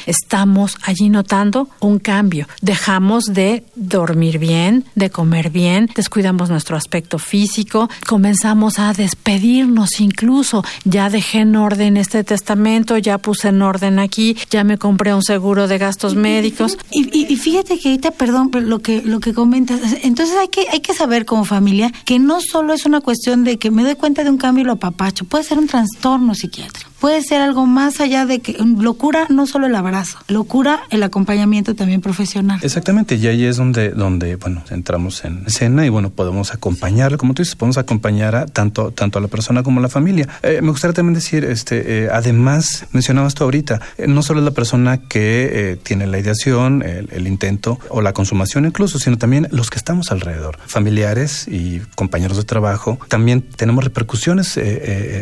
Estamos 0.07 0.77
allí 0.83 1.09
notando 1.09 1.69
un 1.81 1.99
cambio. 1.99 2.47
Dejamos 2.61 3.25
de 3.27 3.65
dormir 3.75 4.39
bien, 4.39 4.85
de 4.95 5.11
comer 5.11 5.51
bien, 5.51 5.89
descuidamos 5.95 6.51
nuestro 6.51 6.77
aspecto 6.77 7.19
físico, 7.19 7.89
comenzamos 8.07 8.79
a 8.79 8.93
despedirnos 8.93 10.01
incluso. 10.01 10.65
Ya 10.85 11.11
dejé 11.11 11.41
en 11.41 11.57
orden 11.57 11.97
este 11.97 12.25
testamento, 12.25 12.99
ya 12.99 13.19
puse 13.19 13.49
en 13.49 13.63
orden 13.63 13.99
aquí, 13.99 14.37
ya 14.51 14.65
me 14.65 14.79
compré 14.79 15.15
un 15.15 15.23
seguro 15.23 15.69
de 15.69 15.79
gastos 15.79 16.15
médicos. 16.15 16.79
Y, 16.91 17.33
y, 17.33 17.37
fíjate 17.37 17.79
que 17.79 17.91
ahorita, 17.91 18.13
perdón, 18.13 18.51
lo 18.53 18.81
que 18.81 19.03
lo 19.03 19.21
que 19.21 19.33
comentas, 19.33 19.81
entonces 20.03 20.37
hay 20.39 20.49
que 20.49 20.67
hay 20.71 20.81
que 20.81 20.95
saber 20.95 21.25
como 21.25 21.45
familia 21.45 21.93
que 22.05 22.19
no 22.19 22.41
solo 22.41 22.73
es 22.73 22.87
una 22.87 23.01
cuestión 23.01 23.45
de 23.45 23.59
que 23.59 23.71
me 23.71 23.83
doy 23.83 23.95
cuenta 23.95 24.25
de 24.25 24.31
un 24.31 24.39
cambio 24.39 24.63
y 24.63 24.67
lo 24.67 24.73
apapacho, 24.73 25.25
puede 25.25 25.45
ser 25.45 25.59
un 25.59 25.67
trastorno 25.67 26.35
psiquiátrico 26.35 26.96
puede 27.01 27.23
ser 27.23 27.41
algo 27.41 27.67
más 27.67 28.01
allá 28.01 28.27
de 28.27 28.41
que 28.41 28.57
locura 28.79 29.27
no 29.29 29.47
solo 29.47 29.67
el 29.67 29.75
abrazo, 29.75 30.19
locura 30.29 30.81
el 30.91 31.03
acompañamiento 31.03 31.75
también 31.75 32.01
profesional. 32.01 32.61
Exactamente, 32.63 33.17
y 33.17 33.27
ahí 33.27 33.45
es 33.45 33.57
donde, 33.57 33.91
donde 33.91 34.37
bueno, 34.37 34.63
entramos 34.71 35.25
en 35.25 35.45
escena 35.47 35.87
y 35.87 35.89
bueno, 35.89 36.11
podemos 36.11 36.53
acompañar, 36.53 37.17
como 37.17 37.35
tú 37.35 37.43
dices, 37.43 37.57
podemos 37.57 37.79
acompañar 37.79 38.37
a 38.37 38.47
tanto, 38.47 38.91
tanto 38.91 39.19
a 39.19 39.23
la 39.23 39.29
persona 39.29 39.63
como 39.63 39.81
a 39.81 39.83
la 39.83 39.89
familia. 39.89 40.29
Eh, 40.43 40.61
me 40.63 40.71
gustaría 40.71 40.95
también 40.95 41.15
decir, 41.15 41.45
este, 41.45 42.05
eh, 42.05 42.09
además, 42.13 42.87
mencionabas 42.93 43.35
tú 43.35 43.45
ahorita, 43.45 43.81
eh, 43.99 44.07
no 44.07 44.23
solo 44.23 44.41
es 44.41 44.45
la 44.45 44.53
persona 44.53 44.99
que 44.99 45.79
tiene 45.83 46.07
la 46.07 46.19
ideación, 46.19 46.83
el, 46.83 47.27
intento 47.27 47.79
o 47.89 48.01
la 48.01 48.13
consumación 48.13 48.67
incluso, 48.67 48.99
sino 48.99 49.19
también 49.19 49.49
los 49.51 49.69
que 49.71 49.79
estamos 49.79 50.13
alrededor, 50.13 50.59
familiares 50.67 51.47
y 51.49 51.81
compañeros 51.97 52.37
de 52.37 52.45
trabajo, 52.45 52.99
también 53.09 53.43
tenemos 53.43 53.83
repercusiones 53.85 54.59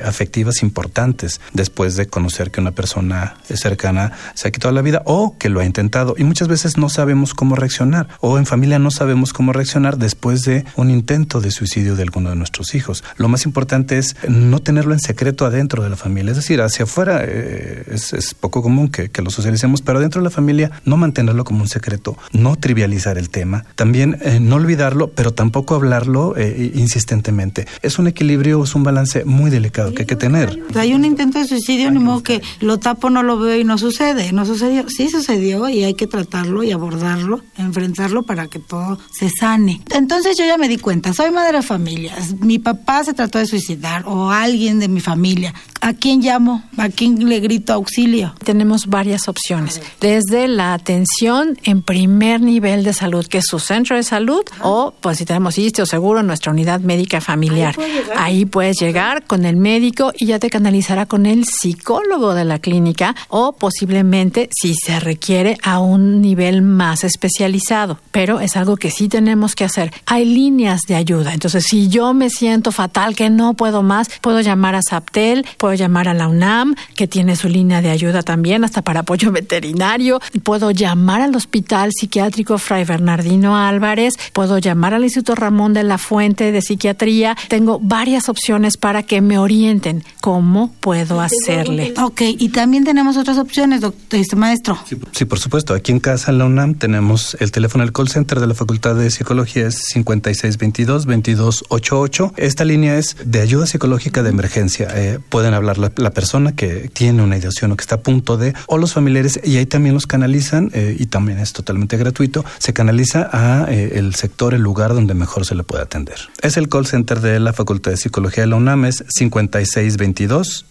afectivas 0.04 0.62
importantes 0.62 1.40
después 1.64 1.96
de 1.96 2.07
conocer 2.07 2.50
que 2.50 2.61
una 2.61 2.72
persona 2.72 3.37
cercana 3.48 4.12
se 4.35 4.48
ha 4.48 4.50
quitado 4.50 4.74
la 4.74 4.83
vida 4.83 5.00
o 5.07 5.37
que 5.38 5.48
lo 5.48 5.61
ha 5.61 5.64
intentado. 5.64 6.14
Y 6.18 6.24
muchas 6.24 6.46
veces 6.46 6.77
no 6.77 6.90
sabemos 6.90 7.33
cómo 7.33 7.57
reaccionar 7.57 8.09
o 8.20 8.37
en 8.38 8.44
familia 8.44 8.79
no 8.79 8.90
sabemos 8.90 9.33
cómo 9.33 9.55
reaccionar 9.55 9.96
después 9.96 10.42
de 10.42 10.66
un 10.77 10.90
intento 10.90 11.40
de 11.40 11.50
suicidio 11.50 11.96
de 11.96 12.03
alguno 12.03 12.29
de 12.31 12.37
nuestros 12.37 12.74
hijos. 12.74 13.03
Lo 13.16 13.29
más 13.29 13.46
importante 13.46 13.96
es 13.96 14.14
no 14.29 14.59
tenerlo 14.59 14.92
en 14.92 15.00
secreto 15.00 15.46
adentro 15.46 15.83
de 15.83 15.88
la 15.88 15.96
familia. 15.96 16.33
Es 16.33 16.37
decir, 16.37 16.61
hacia 16.61 16.85
afuera 16.85 17.22
eh, 17.24 17.85
es, 17.90 18.35
poco 18.35 18.62
común 18.62 18.88
que, 18.88 19.11
lo 19.22 19.31
socialicemos, 19.31 19.81
pero 19.81 20.00
dentro 20.00 20.20
de 20.20 20.24
la 20.24 20.31
familia 20.31 20.70
no 20.85 20.98
mantenerlo 20.98 21.44
como 21.44 21.62
un 21.62 21.68
secreto, 21.68 22.18
no 22.33 22.57
trivializar 22.57 23.16
el 23.16 23.31
tema, 23.31 23.64
también 23.74 24.18
eh, 24.20 24.38
no 24.38 24.57
olvidarlo, 24.57 25.12
pero 25.12 25.33
tampoco 25.33 25.74
hablarlo 25.74 26.37
eh, 26.37 26.72
insistentemente. 26.74 27.66
Es 27.81 27.98
un 27.98 28.07
equilibrio, 28.07 28.62
es 28.62 28.74
un 28.74 28.83
balance 28.83 29.24
muy 29.24 29.50
delicado 29.50 29.94
que 29.94 30.03
hay 30.03 30.07
que 30.07 30.16
tener. 30.16 30.62
Hay 30.74 30.92
un 30.92 31.07
intento 31.07 31.38
de 31.38 31.46
suicidio, 31.54 31.90
ni 31.90 31.98
modo 31.98 32.22
que 32.22 32.42
lo 32.60 32.78
tapo, 32.78 33.10
no 33.10 33.22
lo 33.22 33.38
veo 33.38 33.58
y 33.58 33.64
no 33.64 33.78
sucede. 33.78 34.32
No 34.32 34.44
sucedió. 34.44 34.88
Sí 34.88 35.08
sucedió 35.08 35.68
y 35.68 35.84
hay 35.84 35.94
que 35.94 36.06
tratarlo 36.06 36.62
y 36.62 36.72
abordarlo, 36.72 37.40
enfrentarlo 37.56 38.22
para 38.22 38.48
que 38.48 38.58
todo 38.58 38.98
se 39.12 39.30
sane. 39.30 39.80
Entonces 39.90 40.36
yo 40.38 40.44
ya 40.44 40.56
me 40.58 40.68
di 40.68 40.78
cuenta, 40.78 41.12
soy 41.12 41.30
madre 41.30 41.58
de 41.58 41.62
familia. 41.62 42.14
Mi 42.40 42.58
papá 42.58 43.04
se 43.04 43.14
trató 43.14 43.38
de 43.38 43.46
suicidar 43.46 44.04
o 44.06 44.30
alguien 44.30 44.78
de 44.78 44.88
mi 44.88 45.00
familia. 45.00 45.54
¿A 45.80 45.92
quién 45.92 46.20
llamo? 46.22 46.62
¿A 46.78 46.88
quién 46.88 47.28
le 47.28 47.40
grito 47.40 47.74
auxilio? 47.74 48.34
Tenemos 48.42 48.86
varias 48.86 49.28
opciones. 49.28 49.82
Desde 50.00 50.48
la 50.48 50.72
atención 50.72 51.58
en 51.62 51.82
primer 51.82 52.40
nivel 52.40 52.84
de 52.84 52.94
salud, 52.94 53.26
que 53.26 53.38
es 53.38 53.44
su 53.46 53.58
centro 53.58 53.96
de 53.96 54.02
salud, 54.02 54.42
o 54.62 54.94
pues 55.00 55.18
si 55.18 55.26
tenemos 55.26 55.58
ISTE 55.58 55.82
o 55.82 55.86
seguro, 55.86 56.22
nuestra 56.22 56.52
unidad 56.52 56.80
médica 56.80 57.20
familiar. 57.20 57.76
Ahí 58.16 58.46
puedes 58.46 58.78
llegar 58.80 59.24
con 59.26 59.44
el 59.44 59.56
médico 59.56 60.12
y 60.16 60.26
ya 60.26 60.38
te 60.38 60.48
canalizará 60.48 61.04
con 61.04 61.26
psicólogo 61.44 62.35
de 62.35 62.44
la 62.44 62.59
clínica 62.59 63.14
o 63.28 63.52
posiblemente, 63.52 64.48
si 64.54 64.74
se 64.74 65.00
requiere, 65.00 65.59
a 65.62 65.80
un 65.80 66.20
nivel 66.20 66.62
más 66.62 67.04
especializado. 67.04 67.98
Pero 68.11 68.40
es 68.40 68.57
algo 68.57 68.76
que 68.76 68.90
sí 68.90 69.09
tenemos 69.09 69.54
que 69.54 69.64
hacer. 69.64 69.92
Hay 70.07 70.24
líneas 70.24 70.83
de 70.88 70.94
ayuda. 70.94 71.35
Entonces, 71.35 71.64
si 71.68 71.88
yo 71.88 72.14
me 72.14 72.30
siento 72.30 72.72
fatal, 72.72 73.14
que 73.14 73.30
no 73.30 73.54
puedo 73.54 73.83
más, 73.83 74.09
puedo 74.20 74.40
llamar 74.40 74.74
a 74.74 74.80
SAPTEL, 74.83 75.46
puedo 75.59 75.74
llamar 75.74 76.09
a 76.09 76.14
la 76.14 76.28
UNAM, 76.28 76.74
que 76.94 77.07
tiene 77.07 77.37
su 77.37 77.48
línea 77.48 77.83
de 77.83 77.90
ayuda 77.90 78.22
también, 78.22 78.64
hasta 78.64 78.83
para 78.83 79.00
apoyo 79.00 79.33
veterinario. 79.33 80.20
Puedo 80.42 80.70
llamar 80.70 81.20
al 81.20 81.35
Hospital 81.35 81.90
Psiquiátrico 81.92 82.59
Fray 82.59 82.85
Bernardino 82.85 83.57
Álvarez. 83.57 84.14
Puedo 84.33 84.59
llamar 84.59 84.94
al 84.94 85.04
Instituto 85.04 85.35
Ramón 85.35 85.74
de 85.74 85.83
la 85.83 85.98
Fuente 85.98 86.52
de 86.52 86.62
Psiquiatría. 86.62 87.37
Tengo 87.48 87.78
varias 87.80 88.28
opciones 88.28 88.76
para 88.76 89.02
que 89.02 89.20
me 89.20 89.38
orienten 89.38 90.04
cómo 90.20 90.72
puedo 90.80 91.20
hacerle. 91.42 91.94
Ok, 92.00 92.22
y 92.22 92.50
también 92.50 92.84
tenemos 92.84 93.16
otras 93.16 93.38
opciones, 93.38 93.80
doctor, 93.80 94.20
este 94.20 94.36
maestro. 94.36 94.78
Sí, 95.12 95.24
por 95.24 95.38
supuesto. 95.38 95.72
Aquí 95.74 95.92
en 95.92 96.00
casa, 96.00 96.30
en 96.30 96.38
la 96.38 96.44
UNAM, 96.44 96.74
tenemos 96.74 97.36
el 97.40 97.50
teléfono 97.52 97.84
del 97.84 97.92
call 97.92 98.08
center 98.08 98.40
de 98.40 98.46
la 98.46 98.54
Facultad 98.54 98.94
de 98.94 99.10
Psicología, 99.10 99.66
es 99.66 99.94
5622-2288. 99.94 102.32
Esta 102.36 102.64
línea 102.64 102.96
es 102.98 103.16
de 103.24 103.40
ayuda 103.40 103.66
psicológica 103.66 104.22
de 104.22 104.30
emergencia. 104.30 104.88
Eh, 104.94 105.18
pueden 105.28 105.54
hablar 105.54 105.78
la, 105.78 105.90
persona 106.10 106.54
que 106.54 106.88
tiene 106.92 107.22
una 107.22 107.36
ideación 107.36 107.72
o 107.72 107.76
que 107.76 107.82
está 107.82 107.96
a 107.96 108.00
punto 108.00 108.36
de, 108.36 108.54
o 108.66 108.78
los 108.78 108.92
familiares, 108.92 109.40
y 109.42 109.56
ahí 109.56 109.66
también 109.66 109.94
los 109.94 110.06
canalizan, 110.06 110.70
eh, 110.74 110.94
y 110.98 111.06
también 111.06 111.40
es 111.40 111.52
totalmente 111.52 111.96
gratuito, 111.96 112.44
se 112.58 112.72
canaliza 112.72 113.28
a 113.32 113.66
eh, 113.70 113.92
el 113.94 114.14
sector, 114.14 114.54
el 114.54 114.62
lugar 114.62 114.94
donde 114.94 115.14
mejor 115.14 115.44
se 115.44 115.54
le 115.54 115.64
puede 115.64 115.82
atender. 115.82 116.16
Es 116.40 116.56
el 116.56 116.68
call 116.68 116.86
center 116.86 117.20
de 117.20 117.40
la 117.40 117.52
Facultad 117.52 117.90
de 117.90 117.96
Psicología 117.96 118.44
de 118.44 118.50
la 118.50 118.56
UNAM, 118.56 118.84
es 118.84 119.04
5622 119.08 120.66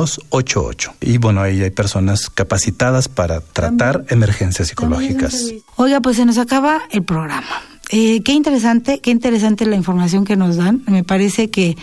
2288. 0.00 0.94
Y 1.00 1.18
bueno, 1.18 1.42
ahí 1.42 1.62
hay 1.62 1.70
personas 1.70 2.30
capacitadas 2.30 3.08
para 3.08 3.40
tratar 3.40 4.04
emergencias 4.08 4.68
psicológicas. 4.68 5.52
Oiga, 5.76 6.00
pues 6.00 6.16
se 6.16 6.24
nos 6.24 6.38
acaba 6.38 6.82
el 6.90 7.02
programa. 7.02 7.62
Eh, 7.90 8.22
qué 8.22 8.32
interesante, 8.32 9.00
qué 9.00 9.10
interesante 9.10 9.66
la 9.66 9.76
información 9.76 10.24
que 10.24 10.36
nos 10.36 10.56
dan. 10.56 10.82
Me 10.86 11.02
parece 11.02 11.50
que 11.50 11.76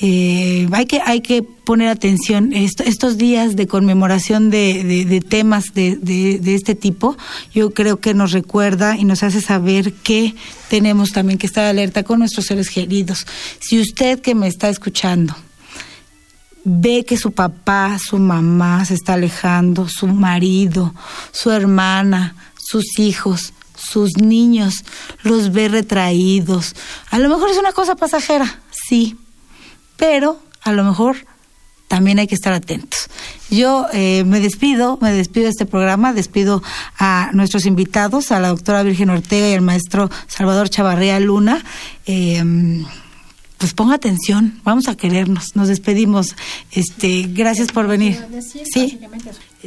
eh, 0.00 0.68
hay 0.72 0.86
que 0.86 1.00
hay 1.04 1.20
que 1.22 1.42
poner 1.42 1.88
atención 1.88 2.52
estos 2.52 3.18
días 3.18 3.56
de 3.56 3.66
conmemoración 3.66 4.48
de, 4.48 5.24
temas 5.28 5.74
de, 5.74 5.96
de, 5.96 6.54
este 6.54 6.76
tipo 6.76 7.16
yo 7.52 7.70
creo 7.70 7.98
que 7.98 8.14
nos 8.14 8.30
recuerda 8.30 8.96
y 8.96 9.02
nos 9.02 9.24
hace 9.24 9.40
saber 9.40 9.92
que 9.92 10.36
tenemos 10.70 11.10
también 11.10 11.36
que 11.36 11.48
estar 11.48 11.64
alerta 11.64 12.04
con 12.04 12.20
nuestros 12.20 12.46
seres 12.46 12.70
queridos 12.70 13.26
si 13.58 13.80
usted 13.80 14.20
que 14.20 14.36
me 14.36 14.46
está 14.46 14.68
escuchando 14.68 15.34
ve 16.68 17.04
que 17.04 17.16
su 17.16 17.32
papá 17.32 17.98
su 17.98 18.18
mamá 18.18 18.84
se 18.84 18.94
está 18.94 19.14
alejando 19.14 19.88
su 19.88 20.06
marido 20.06 20.94
su 21.32 21.50
hermana 21.50 22.34
sus 22.56 22.98
hijos 22.98 23.52
sus 23.74 24.16
niños 24.16 24.84
los 25.22 25.52
ve 25.52 25.68
retraídos 25.68 26.74
a 27.10 27.18
lo 27.18 27.28
mejor 27.28 27.50
es 27.50 27.58
una 27.58 27.72
cosa 27.72 27.96
pasajera 27.96 28.60
sí 28.70 29.16
pero 29.96 30.40
a 30.62 30.72
lo 30.72 30.84
mejor 30.84 31.16
también 31.88 32.18
hay 32.18 32.26
que 32.26 32.34
estar 32.34 32.52
atentos. 32.52 33.08
Yo 33.50 33.86
eh, 33.94 34.22
me 34.24 34.40
despido, 34.40 34.98
me 35.00 35.10
despido 35.10 35.44
de 35.44 35.50
este 35.50 35.64
programa, 35.64 36.12
despido 36.12 36.62
a 36.98 37.30
nuestros 37.32 37.64
invitados, 37.64 38.30
a 38.30 38.40
la 38.40 38.48
doctora 38.48 38.82
Virgen 38.82 39.08
Ortega 39.08 39.48
y 39.48 39.54
al 39.54 39.62
maestro 39.62 40.10
Salvador 40.26 40.68
Chavarría 40.68 41.18
Luna. 41.18 41.64
Eh, 42.06 42.44
pues 43.58 43.74
ponga 43.74 43.96
atención, 43.96 44.60
vamos 44.62 44.88
a 44.88 44.96
querernos, 44.96 45.56
nos 45.56 45.68
despedimos. 45.68 46.36
Este, 46.70 47.26
gracias 47.28 47.72
por 47.72 47.88
venir. 47.88 48.16
Sí. 48.72 48.98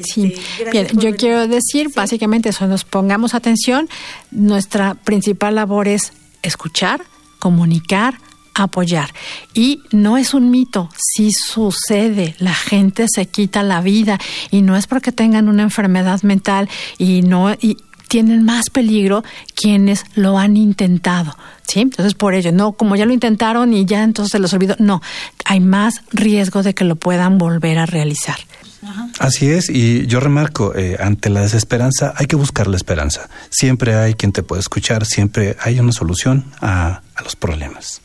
Sí, 0.02 0.36
bien, 0.72 0.88
yo 0.94 1.16
quiero 1.18 1.48
decir 1.50 1.92
básicamente 1.94 2.50
eso, 2.50 2.66
nos 2.68 2.86
pongamos 2.86 3.34
atención. 3.34 3.90
Nuestra 4.32 4.96
principal 4.96 5.56
labor 5.56 5.90
es 5.90 6.14
escuchar, 6.42 7.02
comunicar, 7.40 8.18
apoyar. 8.54 9.14
Y 9.54 9.82
no 9.92 10.18
es 10.18 10.34
un 10.34 10.50
mito, 10.50 10.90
sí 10.96 11.32
sucede, 11.34 12.36
la 12.40 12.54
gente 12.54 13.08
se 13.14 13.26
quita 13.26 13.64
la 13.64 13.82
vida 13.82 14.18
y 14.50 14.62
no 14.62 14.78
es 14.78 14.88
porque 14.88 15.12
tengan 15.12 15.50
una 15.50 15.64
enfermedad 15.64 16.22
mental 16.24 16.70
y 16.98 17.22
no 17.22 17.52
y 17.54 17.78
tienen 18.12 18.44
más 18.44 18.70
peligro 18.70 19.24
quienes 19.56 20.04
lo 20.16 20.38
han 20.38 20.58
intentado. 20.58 21.38
¿Sí? 21.66 21.80
Entonces, 21.80 22.14
por 22.14 22.34
ello, 22.34 22.52
no, 22.52 22.74
como 22.74 22.98
ya 22.98 23.06
lo 23.06 23.14
intentaron 23.14 23.74
y 23.74 23.86
ya 23.86 24.04
entonces 24.04 24.34
se 24.34 24.40
los 24.40 24.52
olvidó, 24.52 24.76
no, 24.80 25.02
hay 25.46 25.62
más 25.62 26.02
riesgo 26.12 26.62
de 26.62 26.74
que 26.74 26.84
lo 26.84 26.98
puedan 26.98 27.38
volver 27.38 27.80
a 27.80 27.86
realizar. 27.86 28.36
Así 29.20 29.50
es, 29.50 29.70
y 29.70 30.06
yo 30.08 30.20
remarco, 30.20 30.76
eh, 30.76 30.98
ante 31.00 31.30
la 31.30 31.42
desesperanza 31.42 32.14
hay 32.18 32.26
que 32.26 32.36
buscar 32.36 32.68
la 32.68 32.76
esperanza. 32.76 33.30
Siempre 33.50 33.96
hay 33.96 34.16
quien 34.16 34.34
te 34.34 34.44
puede 34.44 34.60
escuchar, 34.60 35.06
siempre 35.06 35.56
hay 35.62 35.80
una 35.80 35.94
solución 35.94 36.44
a, 36.60 37.02
a 37.16 37.22
los 37.24 37.38
problemas. 37.38 38.02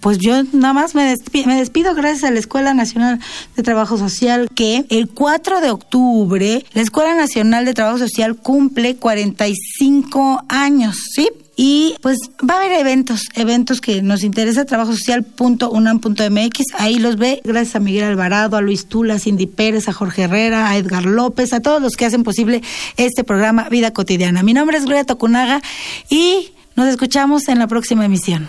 Pues 0.00 0.18
yo 0.18 0.42
nada 0.52 0.72
más 0.72 0.94
me 0.94 1.04
despido, 1.04 1.46
me 1.46 1.56
despido 1.56 1.94
gracias 1.94 2.24
a 2.24 2.30
la 2.30 2.38
Escuela 2.38 2.74
Nacional 2.74 3.20
de 3.56 3.62
Trabajo 3.62 3.96
Social 3.96 4.48
que 4.54 4.84
el 4.88 5.08
4 5.08 5.60
de 5.60 5.70
octubre 5.70 6.64
la 6.72 6.82
Escuela 6.82 7.14
Nacional 7.14 7.64
de 7.64 7.74
Trabajo 7.74 7.98
Social 7.98 8.36
cumple 8.36 8.96
45 8.96 10.44
años, 10.48 10.96
¿sí? 11.14 11.28
Y 11.56 11.94
pues 12.02 12.18
va 12.48 12.54
a 12.54 12.56
haber 12.58 12.72
eventos, 12.72 13.22
eventos 13.34 13.80
que 13.80 14.02
nos 14.02 14.24
interesa, 14.24 14.64
trabajosocial.unam.mx, 14.64 16.64
ahí 16.78 16.98
los 16.98 17.16
ve, 17.16 17.40
gracias 17.44 17.76
a 17.76 17.80
Miguel 17.80 18.02
Alvarado, 18.04 18.56
a 18.56 18.60
Luis 18.60 18.86
Tula, 18.86 19.14
a 19.14 19.18
Cindy 19.20 19.46
Pérez, 19.46 19.88
a 19.88 19.92
Jorge 19.92 20.22
Herrera, 20.22 20.68
a 20.68 20.76
Edgar 20.76 21.04
López, 21.04 21.52
a 21.52 21.60
todos 21.60 21.80
los 21.80 21.94
que 21.94 22.06
hacen 22.06 22.24
posible 22.24 22.62
este 22.96 23.22
programa 23.22 23.68
Vida 23.68 23.92
Cotidiana. 23.92 24.42
Mi 24.42 24.52
nombre 24.52 24.78
es 24.78 24.84
Gloria 24.84 25.04
Tocunaga 25.04 25.62
y 26.08 26.50
nos 26.74 26.88
escuchamos 26.88 27.46
en 27.46 27.60
la 27.60 27.68
próxima 27.68 28.04
emisión. 28.04 28.48